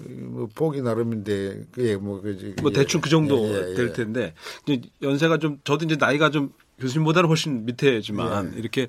[0.09, 3.93] 뭐 보기 나름인데 그게 뭐 그지 뭐 대충 그 정도 예, 예, 될 예.
[3.93, 4.35] 텐데
[4.67, 8.59] 이제 연세가 좀 저도 이제 나이가 좀 교수님보다는 훨씬 밑에지만 예.
[8.59, 8.89] 이렇게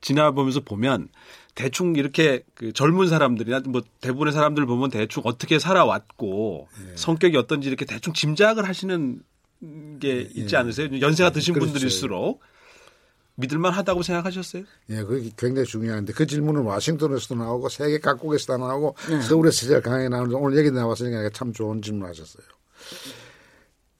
[0.00, 1.08] 지나보면서 보면
[1.54, 6.96] 대충 이렇게 그 젊은 사람들이나 뭐 대부분의 사람들 보면 대충 어떻게 살아왔고 예.
[6.96, 9.20] 성격이 어떤지 이렇게 대충 짐작을 하시는
[10.00, 10.88] 게 있지 않으세요?
[11.00, 11.58] 연세가 드신 예.
[11.58, 11.72] 그렇죠.
[11.72, 12.40] 분들일수록
[13.40, 14.64] 믿을만 하다고 생각하셨어요?
[14.90, 18.96] 예, 그게 굉장히 중요한데 그 질문은 워싱턴에서도 나오고 세계 각국에서도 나오고
[19.28, 22.44] 서울에서 제일 강하게 나오는데 오늘 여기 나왔으니까 참 좋은 질문 하셨어요.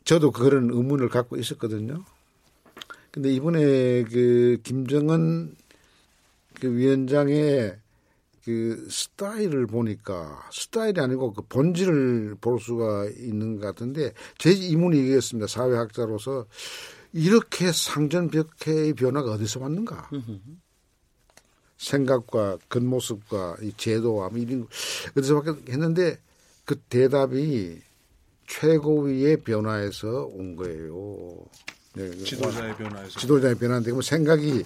[0.04, 2.04] 저도 그런 의문을 갖고 있었거든요.
[3.10, 5.54] 근데 이번에 그 김정은
[6.60, 7.76] 그 위원장의
[8.44, 15.46] 그 스타일을 보니까 스타일이 아니고 그 본질을 볼 수가 있는 것 같은데 제 이문이 이겠습니다.
[15.46, 16.46] 사회학자로서
[17.12, 20.10] 이렇게 상전벽해의 변화가 어디서 왔는가?
[21.76, 24.68] 생각과 겉모습과 이 제도와 뭐 이런 거
[25.16, 26.18] 어디서 했는데
[26.64, 27.80] 그 대답이
[28.46, 31.38] 최고위의 변화에서 온 거예요.
[31.94, 33.18] 네, 그 지도자의 변화에서.
[33.18, 34.62] 지도자의 변화인데 뭐 생각이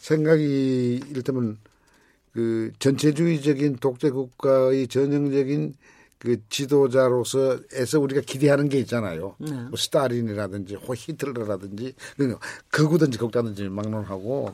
[0.00, 1.58] 생각이 이를테면
[2.32, 5.74] 그 전체주의적인 독재 국가의 전형적인
[6.18, 9.36] 그 지도자로서에서 우리가 기대하는 게 있잖아요.
[9.38, 12.38] 뭐 스타린이라든지 호 히틀러라든지 그
[12.70, 14.52] 극우든지 극단든지 막론하고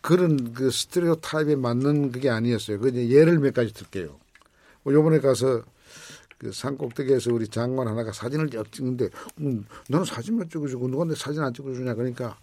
[0.00, 2.78] 그런 그 스테레오 타입에 맞는 그게 아니었어요.
[2.78, 4.16] 그 이제 예를 몇 가지 들게요.
[4.84, 5.62] 뭐 요번에 가서
[6.38, 9.08] 그 산꼭대기에서 우리 장관 하나가 사진을 역 찍는데
[9.40, 12.38] 음, 너는 사진만 찍어주고 누가 내 사진 안 찍어주냐 그러니까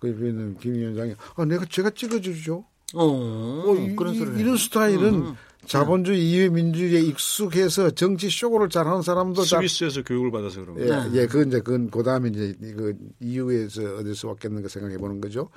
[0.00, 2.64] 그 옆에 있는 김 위원장이 아 내가 제가 찍어주죠.
[2.94, 4.40] 어, 뭐 이, 그런 이- 소리를.
[4.40, 5.34] 이런 스타일은
[5.68, 11.10] 자본주의 이해 민주주의에 익숙해서 정치 쇼를 잘하는 사람도 자- 스위스에서 교육을 받아서 그런 거예요.
[11.14, 15.50] 예, 예, 그 이제 그건 그 다음에 이제 그 이후에서 어디서 왔겠는가 생각해 보는 거죠.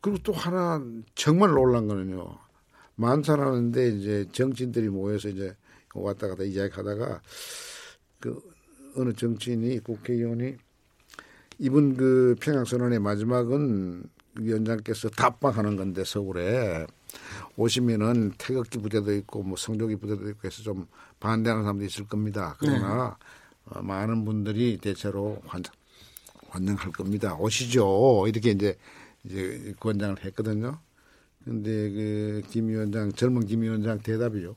[0.00, 0.82] 그리고 또 하나
[1.14, 2.36] 정말 놀란 거는요.
[2.96, 5.54] 만찬하는데 이제 정치인들이 모여서 이제
[5.94, 7.20] 왔다 갔다 이야기하다가
[8.20, 8.40] 그
[8.96, 10.54] 어느 정치인이 국회의원이
[11.58, 14.02] 이번 그 평양 선언의 마지막은
[14.38, 16.86] 위원장께서 답방하는 건데 서울에
[17.56, 20.86] 오시면은 태극기 부대도 있고 뭐 성조기 부대도 있고 해서 좀
[21.20, 22.56] 반대하는 사람도 있을 겁니다.
[22.58, 23.16] 그러나
[23.66, 25.72] 어, 많은 분들이 대체로 환장,
[26.48, 27.34] 환영할 겁니다.
[27.36, 28.26] 오시죠.
[28.28, 28.78] 이렇게 이제
[29.24, 30.78] 이제 권장을 했거든요.
[31.44, 34.54] 근데 그 김 위원장 젊은 김 위원장 대답이요.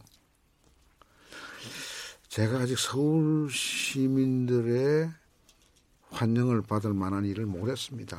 [2.27, 5.09] 제가 아직 서울 시민들의
[6.09, 8.17] 환영을 받을 만한 일을 못 했습니다.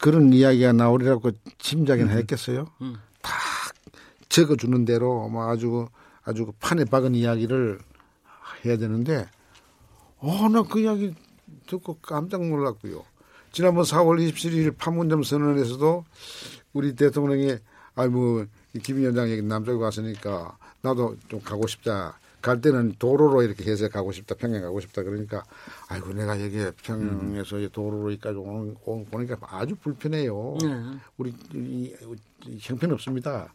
[0.00, 2.66] 그런 이야기가 나오리라고 짐작이나 했겠어요.
[3.22, 3.32] 다
[4.28, 5.88] 적어주는 대로 뭐 아주
[6.24, 7.78] 아주 그 판에 박은 이야기를
[8.64, 9.26] 해야 되는데
[10.18, 11.14] 어 나 그 이야기
[11.66, 13.04] 듣고 깜짝 놀랐고요.
[13.50, 16.04] 지난번 4월 27일 판문점 선언에서도
[16.72, 17.56] 우리 대통령이
[17.94, 22.18] 아뭐김 위원장 얘기 남쪽에 왔으니까 나도 좀 가고 싶다.
[22.42, 24.34] 갈 때는 도로로 이렇게 해서 가고 싶다.
[24.34, 25.02] 평양 가고 싶다.
[25.02, 25.44] 그러니까
[25.88, 27.68] 아이고 내가 여기 평양에서 음.
[27.72, 30.58] 도로로 여기까지 오는, 오니까 아주 불편해요.
[30.60, 30.68] 네.
[31.16, 31.94] 우리 이,
[32.46, 33.54] 이, 형편 없습니다.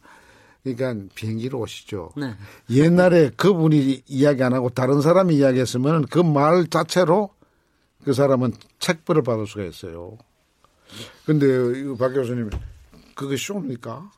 [0.64, 2.12] 그러니까 비행기로 오시죠.
[2.18, 2.34] 네.
[2.70, 7.30] 옛날에 그분이 이야기 안 하고 다른 사람이 이야기했으면 그 말 자체로
[8.04, 10.18] 그 사람은 책벌을 받을 수가 있어요.
[11.26, 11.46] 근데
[11.98, 12.50] 박 교수님
[13.16, 14.10] 그게 쇼입니까?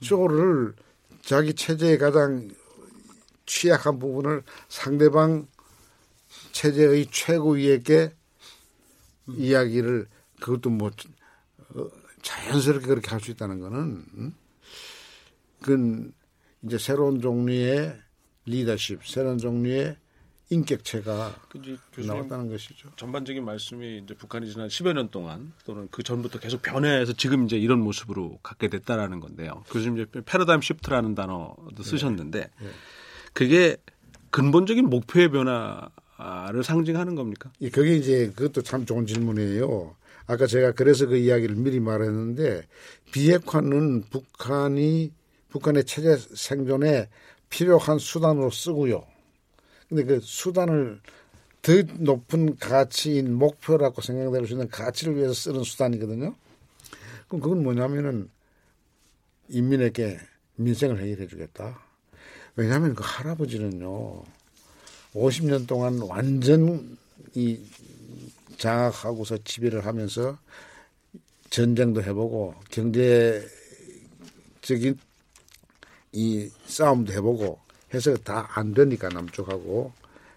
[0.00, 0.72] 쇼를
[1.22, 2.48] 자기 체제의 가장
[3.50, 5.48] 취약한 부분을 상대방
[6.52, 8.12] 체제의 최고위에게
[9.28, 9.34] 음.
[9.36, 10.06] 이야기를
[10.40, 10.90] 그것도 뭐
[11.74, 11.86] 어,
[12.22, 13.78] 자연스럽게 그렇게 할 수 있다는 거는
[14.14, 14.34] 음?
[15.60, 16.12] 그건
[16.62, 17.98] 이제 새로운 종류의
[18.46, 19.96] 리더십, 새로운 종류의
[20.50, 21.36] 인격체가
[22.06, 22.90] 나왔다는 것이죠.
[22.96, 27.56] 전반적인 말씀이 이제 북한이 지난 10여 년 동안 또는 그 전부터 계속 변해서 지금 이제
[27.56, 29.64] 이런 모습으로 갖게 됐다라는 건데요.
[29.70, 32.50] 교수님 이제 패러다임 시프트라는 단어도 쓰셨는데 네.
[32.60, 32.70] 네.
[33.32, 33.76] 그게
[34.30, 37.50] 근본적인 목표의 변화를 상징하는 겁니까?
[37.60, 39.96] 예, 그게 이제 그것도 참 좋은 질문이에요.
[40.26, 42.62] 아까 제가 그래서 그 이야기를 미리 말했는데
[43.12, 45.12] 비핵화는 북한이
[45.48, 47.08] 북한의 체제 생존에
[47.48, 49.04] 필요한 수단으로 쓰고요.
[49.88, 51.00] 근데 그 수단을
[51.62, 56.34] 더 높은 가치인 목표라고 생각될 수 있는 가치를 위해서 쓰는 수단이거든요.
[57.26, 58.30] 그럼 그건 뭐냐면은
[59.48, 60.18] 인민에게
[60.56, 61.82] 민생을 해결해 주겠다.
[62.56, 64.22] 왜냐하면 그 할아버지는요,
[65.14, 66.96] 50년 동안 완전
[67.34, 67.58] 이
[68.58, 70.38] 장악하고서 지배를 하면서
[71.50, 73.48] 전쟁도 해보고 경제적인
[76.12, 77.58] 이 싸움도 해보고
[77.94, 79.92] 해서 다 안 되니까 남쪽하고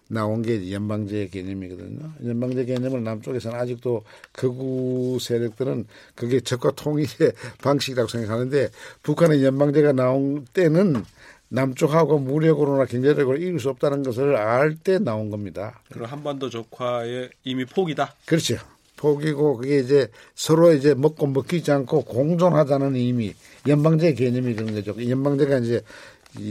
[0.08, 2.14] 나온 게 연방제 개념이거든요.
[2.26, 8.70] 연방제 개념을 남쪽에서는 아직도 극우 세력들은 그게 적화 통일의 방식이라고 생각하는데
[9.02, 11.04] 북한의 연방제가 나온 때는
[11.54, 15.80] 남쪽하고 무력으로나 경제적으로 이길 수 없다는 것을 알 때 나온 겁니다.
[15.92, 18.16] 그럼 한반도 적화의 이미 포기다.
[18.26, 18.58] 그렇죠.
[18.98, 23.36] 포기고 그게 이제 서로 이제 먹고 먹히지 않고 공존하자는 의미
[23.68, 24.96] 연방제 개념이 그런 거죠.
[24.98, 25.82] 연방제가 이제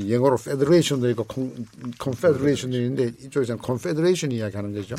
[0.08, 1.26] 영어로 federation도 있고
[1.98, 4.94] confederation도 있는데 이쪽에서는 confederation 이야기하는 거죠.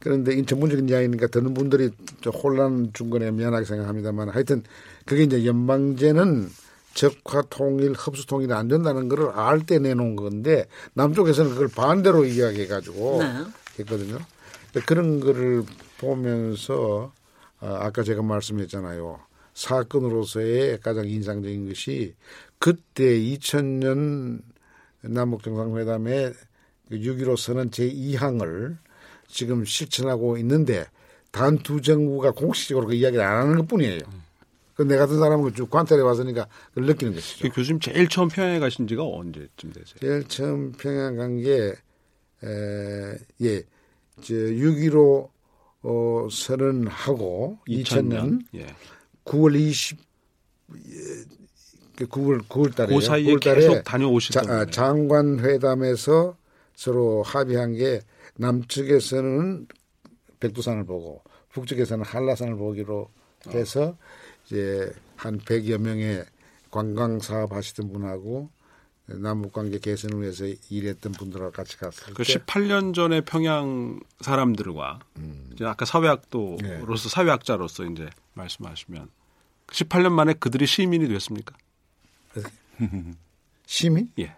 [0.00, 1.90] 그런데 이 전문적인 이야기니까 듣는 분들이
[2.42, 4.62] 혼란 준 거네 미안하게 생각합니다만 하여튼
[5.06, 6.50] 그게 이제 연방제는
[6.98, 13.22] 적화 통일, 흡수 통일이 안 된다는 것을 알때 내놓은 건데 남쪽에서는 그걸 반대로 이야기해 가지고
[13.22, 13.44] 네.
[13.78, 14.18] 했거든요.
[14.84, 15.62] 그런 거를
[15.98, 17.12] 보면서
[17.60, 19.20] 어, 아까 제가 말씀했잖아요.
[19.54, 22.16] 사건으로서의 가장 인상적인 것이
[22.58, 24.40] 그때 2000년
[25.02, 26.32] 남북 정상회담의
[26.90, 28.76] 6.15 선언 제2항을
[29.28, 30.86] 지금 실천하고 있는데
[31.30, 34.00] 단 두 정부가 공식적으로 그 이야기를 안 하는 것 뿐이에요.
[34.78, 37.48] 그 내 같은 사람은 쭉 관찰해 왔으니까 그걸 느끼는 것이죠.
[37.48, 39.96] 그 교수님 제일 처음 평양에 가신 지가 언제쯤 되세요?
[40.00, 41.74] 제일 처음 평양 간 게,
[42.44, 43.62] 에, 예,
[44.20, 45.30] 저, 6.15
[45.82, 48.66] 어, 선언하고 2000년, 2000년 예.
[49.24, 49.98] 9월 20,
[51.96, 56.36] 9월 9월 달에 그 사이에 9월 달에 계속 다녀오시던 자, 아, 장관 회담에서
[56.76, 58.00] 서로 합의한 게
[58.36, 59.66] 남측에서는
[60.38, 63.10] 백두산을 보고 북측에서는 한라산을 보기로
[63.48, 63.96] 해서
[64.48, 66.24] 이제 한 100여 명의
[66.70, 68.50] 관광 사업 하시던 분하고
[69.06, 75.50] 남북 관계 개선을 위해서 일했던 분들하고 같이 갔을 그 18년 전에 평양 사람들과 음.
[75.52, 77.08] 이제 아까 사회학도로서 네.
[77.08, 79.08] 사회학자로서 이제 말씀하시면
[79.68, 81.54] 18년 만에 그들이 시민이 됐습니까?
[83.66, 84.10] 시민?
[84.18, 84.34] 예.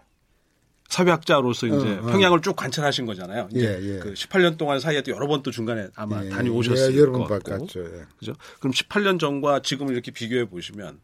[0.91, 2.11] 사회학자로서 이제 어, 어.
[2.11, 3.47] 평양을 쭉 관찰하신 거잖아요.
[3.51, 3.99] 이제 예, 예.
[3.99, 7.27] 그 18년 동안 사이에 또 여러 번 또 중간에 아마 예, 다녀오셨을 예, 여러 번
[7.27, 7.79] 바꿨죠.
[7.79, 8.03] 예.
[8.19, 8.33] 그죠?
[8.59, 10.99] 그럼 18년 전과 지금을 이렇게 비교해 보시면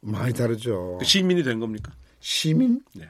[0.00, 0.96] 많이 다르죠.
[0.98, 1.92] 그 시민이 된 겁니까?
[2.18, 2.80] 시민?
[2.94, 3.06] 네.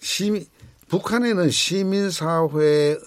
[0.00, 0.44] 시민
[0.88, 2.98] 북한에는 시민 사회의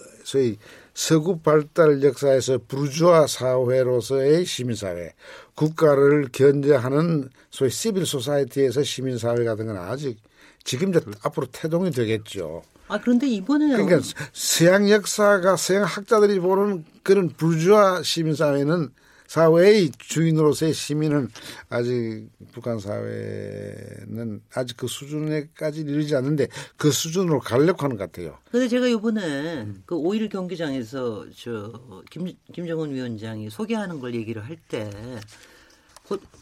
[0.94, 5.14] 서구 발달 역사에서 부르주아 사회로서의 시민 사회,
[5.56, 10.18] 국가를 견제하는 소위 시빌 소사이티에서 시민 사회 같은 건 아직
[10.64, 12.64] 지금 이제 앞으로 태동이 되겠죠.
[12.88, 14.00] 아 그런데 이번에 그러니까
[14.34, 18.90] 서양 역사가 서양 학자들이 보는 그런 불주아 시민 사회는
[19.28, 21.30] 사회의 주인으로서의 시민은
[21.70, 28.38] 아직 북한 사회는 아직 그 수준에까지 이르지 않는데 그 수준으로 가려고 하는 것 같아요.
[28.52, 31.72] 근데 제가 이번에 그 5일 경기장에서 저
[32.10, 34.90] 김, 김정은 위원장이 소개하는 걸 얘기를 할 때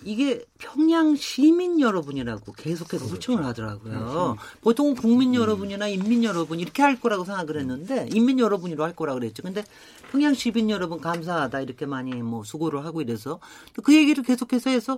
[0.03, 4.37] 이게 평양 시민 여러분이라고 계속해서 호칭을 하더라고요.
[4.61, 9.43] 보통 국민 여러분이나 인민 여러분 이렇게 할 거라고 생각을 했는데 인민 여러분이로 할 거라고 그랬죠.
[9.43, 9.63] 근데
[10.11, 13.39] 평양 시민 여러분 감사하다 이렇게 많이 뭐 수고를 하고 이래서
[13.83, 14.97] 그 얘기를 계속해서 해서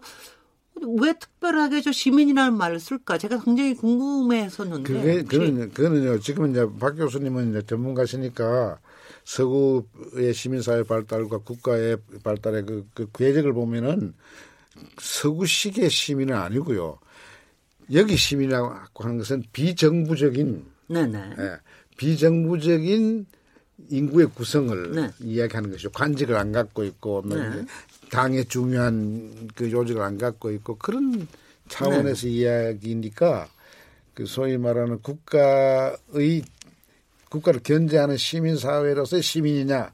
[0.75, 3.17] 왜 특별하게 저 시민이라는 말을 쓸까?
[3.17, 4.93] 제가 굉장히 궁금했었는데.
[4.93, 8.79] 그게, 그는, 그는요, 지금 이제 박 교수님은 이제 전문가시니까
[9.25, 14.13] 서구의 시민사회 발달과 국가의 발달의 그, 그 궤적을 보면은
[14.99, 16.97] 서구식의 시민은 아니고요.
[17.93, 21.17] 여기 시민이라고 하는 것은 비정부적인, 네네.
[21.39, 21.57] 예,
[21.97, 23.25] 비정부적인
[23.89, 25.09] 인구의 구성을 네.
[25.19, 25.89] 이야기하는 것이죠.
[25.91, 27.65] 관직을 안 갖고 있고, 뭐 네.
[28.09, 31.27] 당의 중요한 그 요직을 안 갖고 있고 그런
[31.69, 33.49] 차원에서 이야기니까
[34.13, 36.43] 그 소위 말하는 국가의
[37.29, 39.91] 국가를 견제하는 시민 사회로서의 시민이냐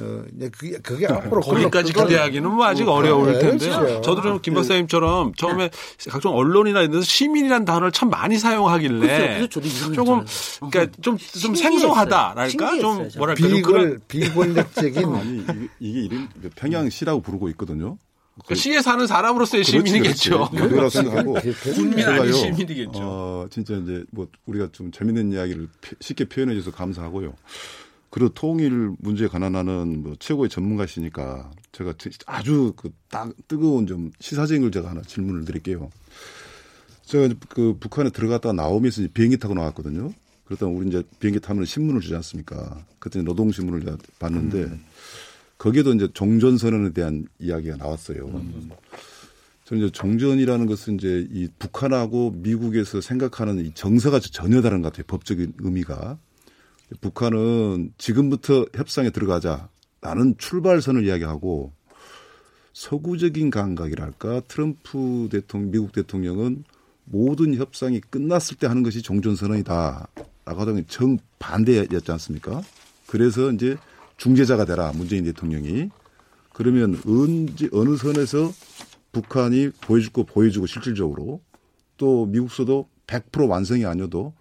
[0.00, 3.78] 어, 그게, 그게 앞으로 거기까지 그걸- 기대하기는 뭐 아직 그걸- 어려울 네, 텐데요.
[3.78, 4.00] 그렇죠.
[4.02, 5.70] 저도 좀 김 박사님처럼 처음에
[6.08, 9.60] 각종 언론이나 이런 데서 시민이라는 단어를 참 많이 사용하길래 그렇죠.
[9.60, 11.70] 이런 조금 줄 그러니까 좀, 좀 신기했어요.
[11.70, 13.08] 생소하다랄까 좀.
[13.18, 15.44] 뭐랄까 그런 비권력적인 아니
[15.78, 17.98] 이게, 이름 평양시라고 부르고 있거든요.
[18.44, 20.48] 그러니까 시에 사는 사람으로서의 시민이겠죠.
[20.50, 20.68] 그렇지, 그렇지.
[20.68, 21.34] 그거라고 생각하고
[21.74, 22.90] 군민 아닌 시민이겠죠.
[23.02, 27.34] 어, 진짜 이제 뭐 우리가 좀 재밌는 이야기를 피- 쉽게 표현해 줘서 감사하고요.
[28.10, 34.10] 그리고 통일 문제에 관한 하는 뭐 최고의 전문가시니까 제가 트- 아주 그 딱 뜨거운 좀
[34.20, 35.90] 시사적인 걸 제가 하나 질문을 드릴게요.
[37.04, 40.12] 제가 그 북한에 들어갔다 나오면서 비행기 타고 나왔거든요.
[40.44, 42.84] 그러다 우리 이제 비행기 타면 신문을 주지 않습니까?
[42.98, 44.78] 그때 노동신문을 봤는데
[45.58, 48.28] 거기에도 이제 종전선언에 대한 이야기가 나왔어요.
[49.64, 55.04] 저는 이제 종전이라는 것은 이제 이 북한하고 미국에서 생각하는 이 정서가 전혀 다른 것 같아요.
[55.06, 56.18] 법적인 의미가.
[57.00, 61.72] 북한은 지금부터 협상에 들어가자라는 출발선을 이야기하고
[62.72, 66.64] 서구적인 감각이랄까 트럼프 대통령, 미국 대통령은
[67.04, 70.08] 모든 협상이 끝났을 때 하는 것이 종전 선언이다.
[70.44, 72.62] 라고 하던 정 반대였지 않습니까?
[73.06, 73.76] 그래서 이제
[74.16, 74.92] 중재자가 되라.
[74.92, 75.90] 문재인 대통령이.
[76.52, 78.52] 그러면 언제, 어느 선에서
[79.12, 81.40] 북한이 보여줄 거 보여주고 실질적으로
[81.96, 84.32] 또 미국서도 100% 완성이 아니어도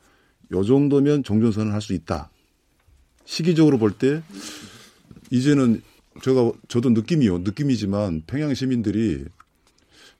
[0.52, 2.30] 요 정도면 종전 선언을 할 수 있다.
[3.30, 4.24] 시기적으로 볼 때
[5.30, 5.84] 이제는
[6.24, 7.40] 제가 저도 느낌이요.
[7.40, 9.24] 느낌이지만 평양 시민들이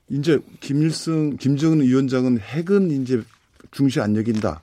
[0.10, 3.24] 이제 김일성, 김정은 위원장은 핵은 이제
[3.72, 4.62] 중시 안 여긴다.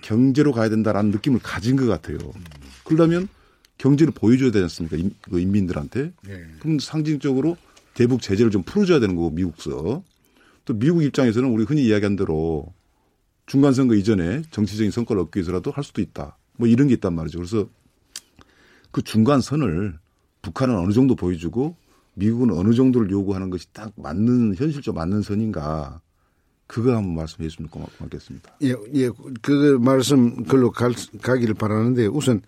[0.00, 2.18] 경제로 가야 된다라는 느낌을 가진 것 같아요.
[2.84, 3.28] 그러려면
[3.76, 4.96] 경제를 보여줘야 되지 않습니까?
[4.96, 6.12] 인, 그 인민들한테.
[6.60, 7.58] 그럼 상징적으로
[7.92, 10.02] 대북 제재를 좀 풀어줘야 되는 거고, 미국서.
[10.64, 12.72] 또 미국 입장에서는 우리 흔히 이야기한 대로
[13.46, 16.38] 중간선거 이전에 정치적인 성과를 얻기 위해서라도 할 수도 있다.
[16.60, 17.38] 뭐 이런 게 있단 말이죠.
[17.38, 17.68] 그래서
[18.92, 19.98] 그 중간 선을
[20.42, 21.74] 북한은 어느 정도 보여주고
[22.14, 26.00] 미국은 어느 정도를 요구하는 것이 딱 맞는 현실적 맞는 선인가
[26.66, 28.58] 그거 한번 말씀해 주시면 고맙, 고맙겠습니다.
[28.62, 29.10] 예, 예,
[29.42, 30.92] 그 말씀 글로 갈,
[31.22, 32.42] 가기를 바라는데 우선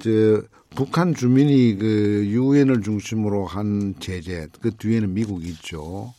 [0.00, 0.42] 저
[0.74, 6.12] 북한 주민이 그 유엔을 중심으로 한 제재 그 뒤에는 미국이 있죠.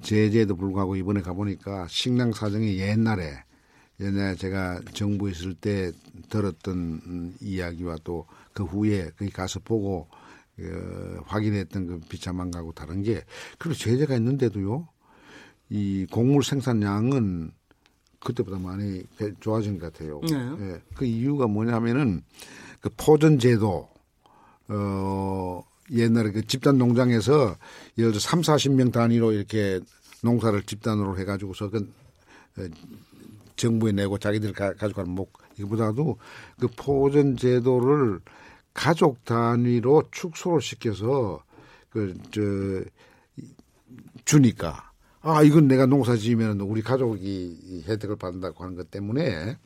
[0.00, 3.42] 제재에도 불구하고 이번에 가보니까 식량 사정이 옛날에
[4.00, 5.92] 옛날에 제가 정부에 있을 때
[6.30, 8.26] 들었던 음, 이야기와 또
[8.58, 10.08] 그 후에 거기 가서 보고
[10.58, 13.22] 어, 확인했던 그 비참한가하고 다른 게
[13.56, 14.88] 그리고 제재가 있는데도요
[15.70, 17.52] 이 곡물 생산량은
[18.18, 20.20] 그때보다 많이 배- 좋아진 것 같아요.
[20.28, 20.34] 네.
[20.58, 22.22] 예, 그 이유가 뭐냐면은
[22.80, 23.88] 그 포전 제도
[24.66, 27.56] 어 옛날에 그 집단 농장에서
[27.96, 29.78] 예를 들어 3, 40명 단위로 이렇게
[30.24, 31.88] 농사를 집단으로 해 가지고서 그
[32.58, 32.62] 어,
[33.58, 36.16] 정부에 내고 자기들 가, 가져가는 목 이거보다도
[36.58, 38.20] 그 포전 제도를
[38.72, 41.42] 가족 단위로 축소를 시켜서
[41.90, 42.40] 그저
[44.24, 44.90] 주니까
[45.20, 49.56] 아 이건 내가 농사 지으면 우리 가족이 이 혜택을 받는다고 하는 것 때문에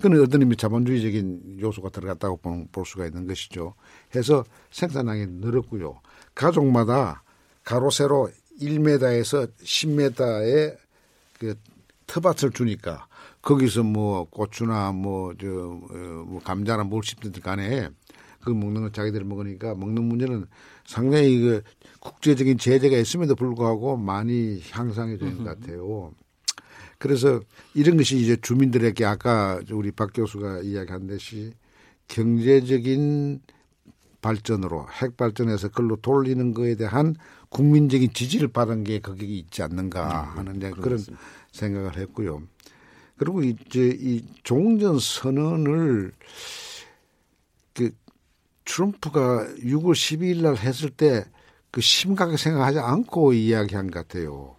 [0.00, 3.74] 그는 어떤 의미 자본주의적인 요소가 들어갔다고 볼- 볼 수가 있는 것이죠.
[4.14, 6.00] 해서 생산량이 늘었고요.
[6.34, 7.22] 가족마다
[7.64, 10.76] 가로 세로 1m에서 10m의
[11.38, 11.54] 그
[12.06, 13.06] 텃밭을 주니까
[13.44, 17.90] 거기서 뭐 고추나 뭐저 어, 뭐 감자나 뭘 씹든 간에
[18.40, 20.46] 그 먹는 거 자기들이 먹으니까 먹는 문제는
[20.86, 21.62] 상당히 그
[22.00, 26.12] 국제적인 제재가 있음에도 불구하고 많이 향상해져 있는 것 같아요.
[26.98, 27.40] 그래서
[27.74, 31.52] 이런 것이 이제 주민들에게 아까 우리 박 교수가 이야기한 듯이
[32.08, 33.40] 경제적인
[34.22, 37.14] 발전으로 핵 발전해서 그걸로 돌리는 거에 대한
[37.50, 40.98] 국민적인 지지를 받은 게 거기에 있지 않는가 하는 이제 그런
[41.52, 42.42] 생각을 했고요.
[43.16, 46.12] 그리고 이제 이 종전 선언을
[47.74, 47.90] 그
[48.64, 51.24] 트럼프가 6월 12일 날 했을 때
[51.74, 54.54] 그 심각하게 생각하지 않고 이야기한 것 같아요.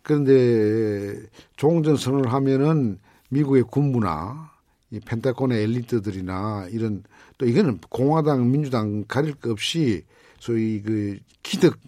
[0.00, 1.20] 그런데
[1.56, 2.98] 종전 선언을 하면은
[3.28, 4.50] 미국의 군부나
[4.90, 7.02] 이 펜타곤의 엘리트들이나 이런
[7.36, 10.06] 또 이거는 공화당, 민주당 가릴 것 없이
[10.40, 11.78] 소위 그 기득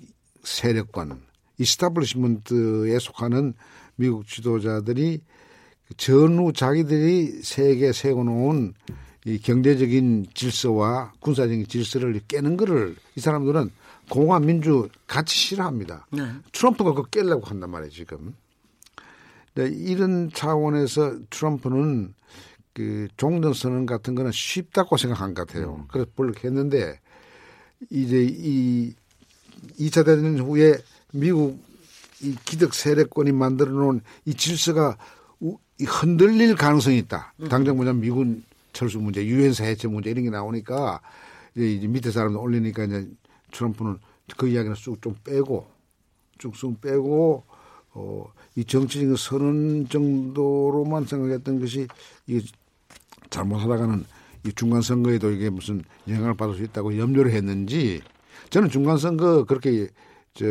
[0.42, 1.22] 세력관,
[1.56, 3.54] 이스타블리시먼트에 속하는
[3.96, 5.22] 미국 지도자들이
[5.96, 8.74] 전후 자기들이 세계에 세워놓은
[9.26, 13.70] 이 경제적인 질서와 군사적인 질서를 깨는 거를 이 사람들은
[14.10, 16.06] 공화 민주 같이 싫어합니다.
[16.12, 16.22] 네.
[16.52, 18.34] 트럼프가 그거 깨려고 한단 말이에요, 지금.
[19.54, 22.14] 네, 이런 차원에서 트럼프는
[22.74, 25.86] 그 종전 선언 같은 거는 쉽다고 생각한 것 같아요.
[25.88, 27.00] 그래서 볼록했는데
[27.88, 28.92] 이제 이
[29.78, 30.74] 2차 대전 후에
[31.12, 31.64] 미국
[32.20, 34.96] 이 기득 세력권이 만들어 놓은 이 질서가
[35.80, 37.34] 흔들릴 가능성이 있다.
[37.50, 41.00] 당장 뭐냐면 미군 철수 문제, 유엔사 해체 문제 이런 게 나오니까
[41.56, 43.08] 이제 밑에 사람들 올리니까 이제
[43.52, 43.98] 트럼프는
[44.36, 45.66] 그 이야기는 쑥 좀 빼고
[46.38, 47.44] 쭉쑥 빼고
[47.92, 51.86] 어, 이 정치적인 선언 정도로만 생각했던 것이
[52.26, 52.44] 이
[53.30, 54.04] 잘못하다가는
[54.46, 58.00] 이 중간 선거에도 이게 무슨 영향을 받을 수 있다고 염려를 했는지
[58.50, 59.88] 저는 중간 선거 그렇게
[60.34, 60.44] 저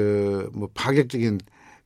[0.54, 1.40] 뭐 파격적인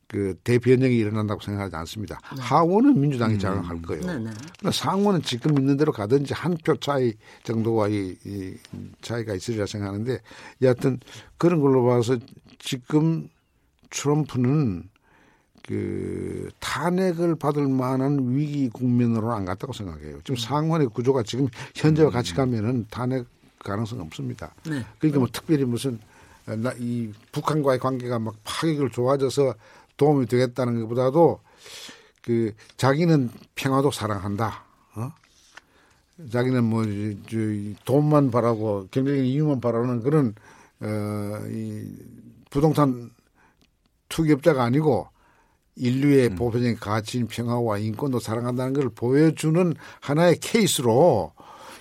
[0.10, 2.18] 그 대변형이 일어난다고 생각하지 않습니다.
[2.24, 4.06] 하원은 민주당이 장악할 거예요.
[4.06, 4.30] 네, 네.
[4.58, 8.54] 그러나 상원은 지금 있는 대로 가든지 한 표 차이 정도가 이, 이
[9.02, 10.20] 차이가 있으리라 생각하는데
[10.62, 11.00] 여하튼
[11.38, 12.18] 그런 걸로 봐서
[12.60, 13.28] 지금
[13.90, 14.84] 트럼프는
[15.68, 20.20] 그 탄핵을 받을 만한 위기 국면으로는 안 갔다고 생각해요.
[20.24, 23.26] 지금 상원의 구조가 지금 현재와 같이 가면은 탄핵
[23.60, 24.54] 가능성 없습니다.
[24.66, 24.84] 네.
[25.00, 26.00] 그러니까 뭐 특별히 무슨
[26.48, 29.54] 어, 나- 이 북한과의 관계가 막 파격을 좋아져서
[29.98, 31.40] 도움이 되겠다는 것보다도
[32.22, 34.64] 그 자기는 평화도 사랑한다.
[34.96, 35.12] 어?
[36.32, 36.84] 자기는 뭐
[37.86, 40.34] 돈만 바라고 경제적인 이유만 바라는 그런
[40.82, 41.92] 어이
[42.50, 43.12] 부동산
[44.10, 45.08] 투기업자가 아니고
[45.76, 51.34] 인류의 보편적인 가치인 평화와 인권도 사랑한다는 걸 보여주는 하나의 케이스로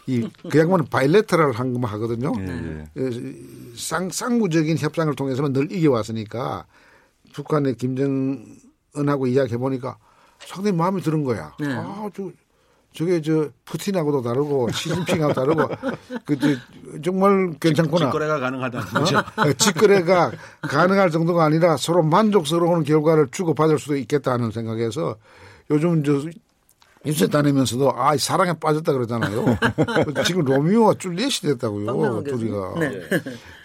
[0.07, 2.33] 이 그 양반은 바일레터럴 한 것만 하거든요.
[2.39, 2.45] 예,
[2.97, 3.03] 예.
[3.03, 3.11] 어,
[3.75, 6.67] 쌍, 쌍무적인 협상을 통해서만 늘 이겨왔으니까
[7.37, 9.99] 북한의 김정은하고 이야기해 보니까
[10.39, 11.55] 상당히 마음에 드는 거야.
[11.61, 11.66] 네.
[11.70, 12.30] 아, 저,
[12.95, 15.68] 저게 저 푸틴하고도 다르고 시진핑하고 다르고
[16.24, 16.49] 그, 저,
[17.03, 18.07] 정말 괜찮구나.
[18.07, 19.18] 직거래가 가능하다는 거죠.
[19.18, 20.32] 어, 직거래가
[20.62, 25.16] 가능할 정도가 아니라 서로 만족스러운 결과를 주고받을 수도 있겠다 하는 생각에서
[25.70, 26.22] 요즘 저
[27.05, 29.45] 인쇄 다니면서도 아 사랑에 빠졌다 그러잖아요.
[30.26, 32.24] 지금 로미오와 줄리엣이 됐다고요.
[32.24, 32.74] 둘이가.
[32.80, 33.01] 네.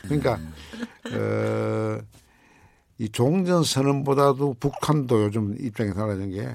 [0.04, 0.40] 그러니까
[1.14, 2.00] 어,
[3.02, 6.48] 이 종전 선언보다도 북한도 요즘 입장이 달라진 게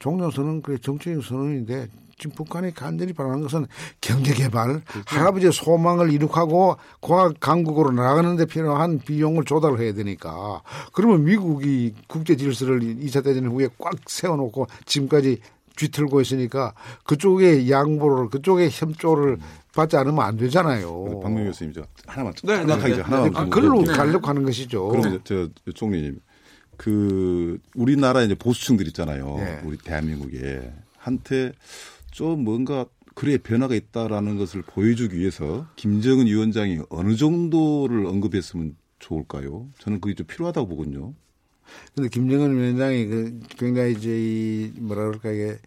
[0.00, 1.86] 종전 선언 그래 정치적 선언인데
[2.18, 3.66] 지금 북한이 간절히 바라는 것은
[4.00, 10.62] 경제 개발, 할아버지의 소망을 이룩하고 과학 강국으로 나가는 데 필요한 비용을 조달을 해야 되니까.
[10.92, 15.40] 그러면 미국이 국제 질서를 2차 대전 후에 꽉 세워놓고 지금까지
[15.76, 16.74] 뒤틀고 있으니까
[17.04, 19.38] 그쪽에 양보를 그쪽에 협조를
[19.74, 21.20] 받지 않으면 안 되잖아요.
[21.22, 23.00] 박명 교수님 저 하나만 네, 네, 정확하게 네.
[23.02, 23.96] 하나만 아, 좀 그걸로 물어볼게요.
[23.96, 24.88] 가려고 하는 것이죠.
[24.88, 26.20] 그럼 저, 저 총리님
[26.76, 29.36] 그 우리나라 이제 보수층들 있잖아요.
[29.38, 29.60] 예.
[29.64, 31.52] 우리 대한민국에 한테
[32.10, 39.68] 좀 뭔가 그래 변화가 있다라는 것을 보여주기 위해서 김정은 위원장이 어느 정도를 언급했으면 좋을까요?
[39.78, 41.14] 저는 그게 좀 필요하다고 보거든요.
[41.94, 45.58] 근데 김정은 위원장이 그 굉장히 이제 이 뭐라 그럴까 이게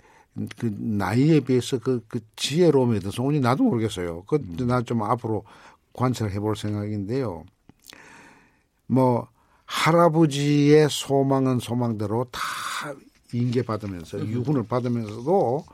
[0.58, 4.24] 그 나이에 비해서 그, 그 지혜로움에 대해서 소문이 나도 모르겠어요.
[4.24, 5.44] 그, 나 좀 앞으로
[5.94, 7.44] 관찰해 볼 생각인데요.
[8.88, 9.28] 뭐,
[9.66, 12.40] 할아버지의 소망은 소망대로 다
[13.34, 15.66] 인계받으면서 유훈을 받으면서도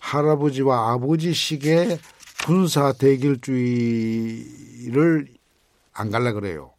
[0.00, 1.98] 할아버지와 아버지식의
[2.46, 5.26] 군사 대결주의를
[5.92, 6.72] 안 갈라 그래요.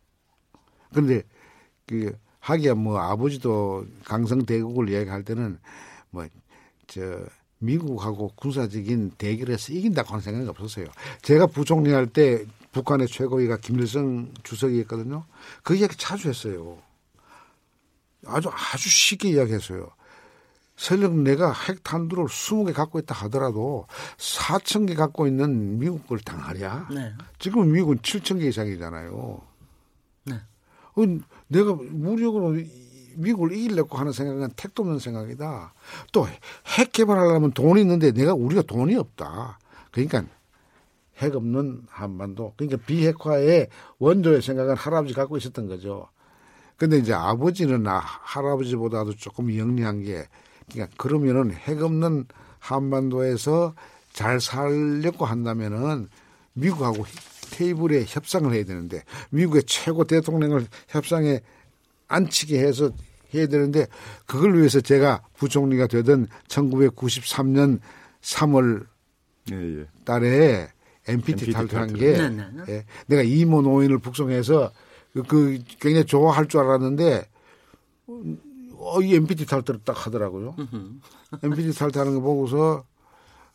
[0.92, 1.22] 그런데
[1.86, 5.60] 그 하기야 뭐 아버지도 강성 대국을 이야기할 때는
[6.12, 6.28] 뭐
[6.88, 7.02] 저
[7.60, 10.86] 미국하고 군사적인 대결에서 이긴다고 하는 생각이 없었어요.
[11.22, 15.24] 제가 부총리 할 때 북한의 최고위가 김일성 주석이었거든요.
[15.64, 16.78] 그 이야기 자주 했어요.
[18.26, 19.90] 아주 아주 쉽게 이야기했어요.
[20.76, 23.88] 설령 내가 핵 탄두를 20개 갖고 있다 하더라도
[24.18, 26.90] 4천 개 갖고 있는 미국 걸 당하랴?
[26.94, 27.14] 네.
[27.40, 29.42] 지금 미국은 7천 개 이상이잖아요.
[31.48, 32.86] 내가 무력으로 이-
[33.18, 35.74] 미국을 이기려고 하는 생각은 택도 없는 생각이다.
[36.12, 36.28] 또
[36.78, 39.58] 핵 개발하려면 돈이 있는데 내가 우리가 돈이 없다.
[39.92, 40.26] 그러니까
[41.20, 42.54] 핵 없는 한반도.
[42.58, 43.70] 그러니까 비핵화의
[44.00, 46.10] 원조의 생각은 할아버지 갖고 있었던 거죠.
[46.76, 50.28] 근데 이제 아버지는 아, 할아버지보다도 조금 영리한 게
[50.70, 52.26] 그러니까 그러면은 핵 없는
[52.60, 53.76] 한반도에서
[54.12, 56.10] 잘 살려고 한다면은
[56.54, 57.06] 미국하고
[57.56, 61.40] 테이블에 협상을 해야 되는데 미국의 최고 대통령을 협상에
[62.10, 62.92] 앉히게 해서
[63.34, 63.88] 해야 되는데
[64.26, 67.80] 그걸 위해서 제가 부총리가 되던 1993년
[68.22, 68.86] 3월
[69.52, 69.86] 예, 예.
[70.04, 70.68] 달에
[71.08, 72.00] MPT MPT 탈퇴한 탈퇴.
[72.00, 72.64] 게 네, 네, 네.
[72.68, 74.72] 예, 내가 이모 노인을 북송해서
[75.14, 77.26] 그, 그 굉장히 좋아할 줄 알았는데
[78.78, 80.56] 어, 이 MPT 탈퇴를 딱 하더라고요.
[81.42, 82.84] MPT 탈퇴하는 거 보고서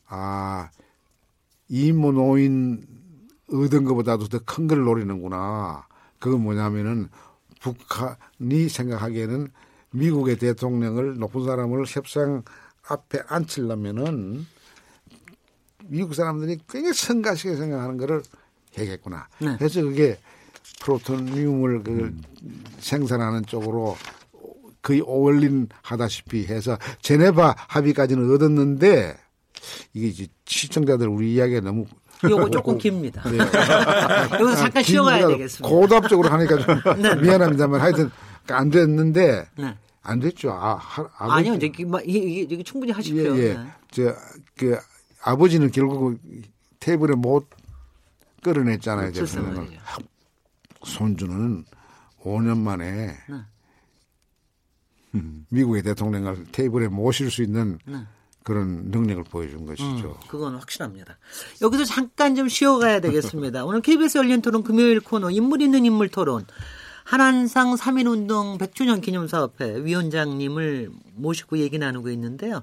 [0.07, 0.71] 아
[1.69, 2.90] 이모 노인
[3.53, 5.87] 얻은 것보다도 더 큰 걸 노리는구나.
[6.19, 7.09] 그건 뭐냐면은
[7.61, 9.49] 북한이 생각하기에는
[9.91, 12.43] 미국의 대통령을 높은 사람을 협상
[12.89, 14.47] 앞에 앉히려면은
[15.87, 18.23] 미국 사람들이 굉장히 성가시게 생각하는 거를
[18.79, 19.29] 해야겠구나.
[19.41, 19.57] 네.
[19.59, 20.19] 그래서 그게
[20.81, 22.17] 프로토늄을 그
[22.79, 23.97] 생산하는 쪽으로
[24.83, 29.17] 거의 오월린 하다시피 해서 제네바 합의까지는 얻었는데
[29.93, 31.87] 이게 이제 시청자들 우리 이야기가 너무
[32.29, 33.23] 요거 조금 깁니다.
[33.31, 33.39] 네.
[34.41, 35.69] 여기서 잠깐 쉬어가야 되겠습니다.
[35.69, 37.15] 고답적으로 하니까 좀 네.
[37.17, 38.11] 미안합니다만 하여튼
[38.49, 39.77] 안 됐는데 네.
[40.03, 40.51] 안 됐죠.
[40.53, 43.37] 아, 하, 아버지- 아니요, 이제 이- 뭐, 이게, 이게, 충분히 하십시오.
[43.37, 43.55] 예, 예.
[43.55, 43.67] 네.
[43.91, 44.15] 저,
[44.57, 44.79] 그,
[45.23, 46.19] 아버지는 결국
[46.81, 47.47] 테이블에 못
[48.43, 49.13] 끌어냈잖아요.
[49.13, 49.65] 그렇죠, 대통령을.
[49.67, 49.81] 말이죠.
[50.85, 51.65] 손주는
[52.23, 53.37] 5년 만에 네.
[55.51, 57.97] 미국의 대통령을 테이블에 모실 수 있는 네.
[58.43, 59.85] 그런 능력을 보여준 것이죠.
[59.85, 61.19] 음, 그건 확실합니다.
[61.61, 63.65] 여기서 잠깐 좀 쉬어가야 되겠습니다.
[63.67, 66.47] 오늘 KBS 열린 토론 금요일 코너 인물 있는 인물 토론
[67.05, 72.63] 한한상 3.1운동 100주년 기념사업회 위원장님을 모시고 얘기 나누고 있는데요.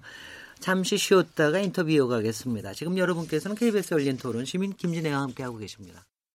[0.60, 2.74] 잠시 쉬었다가 인터뷰 이어가겠습니다.
[2.74, 6.06] 지금 여러분께서는 KBS 열린 토론 시민 김진애와 함께하고 계십니다.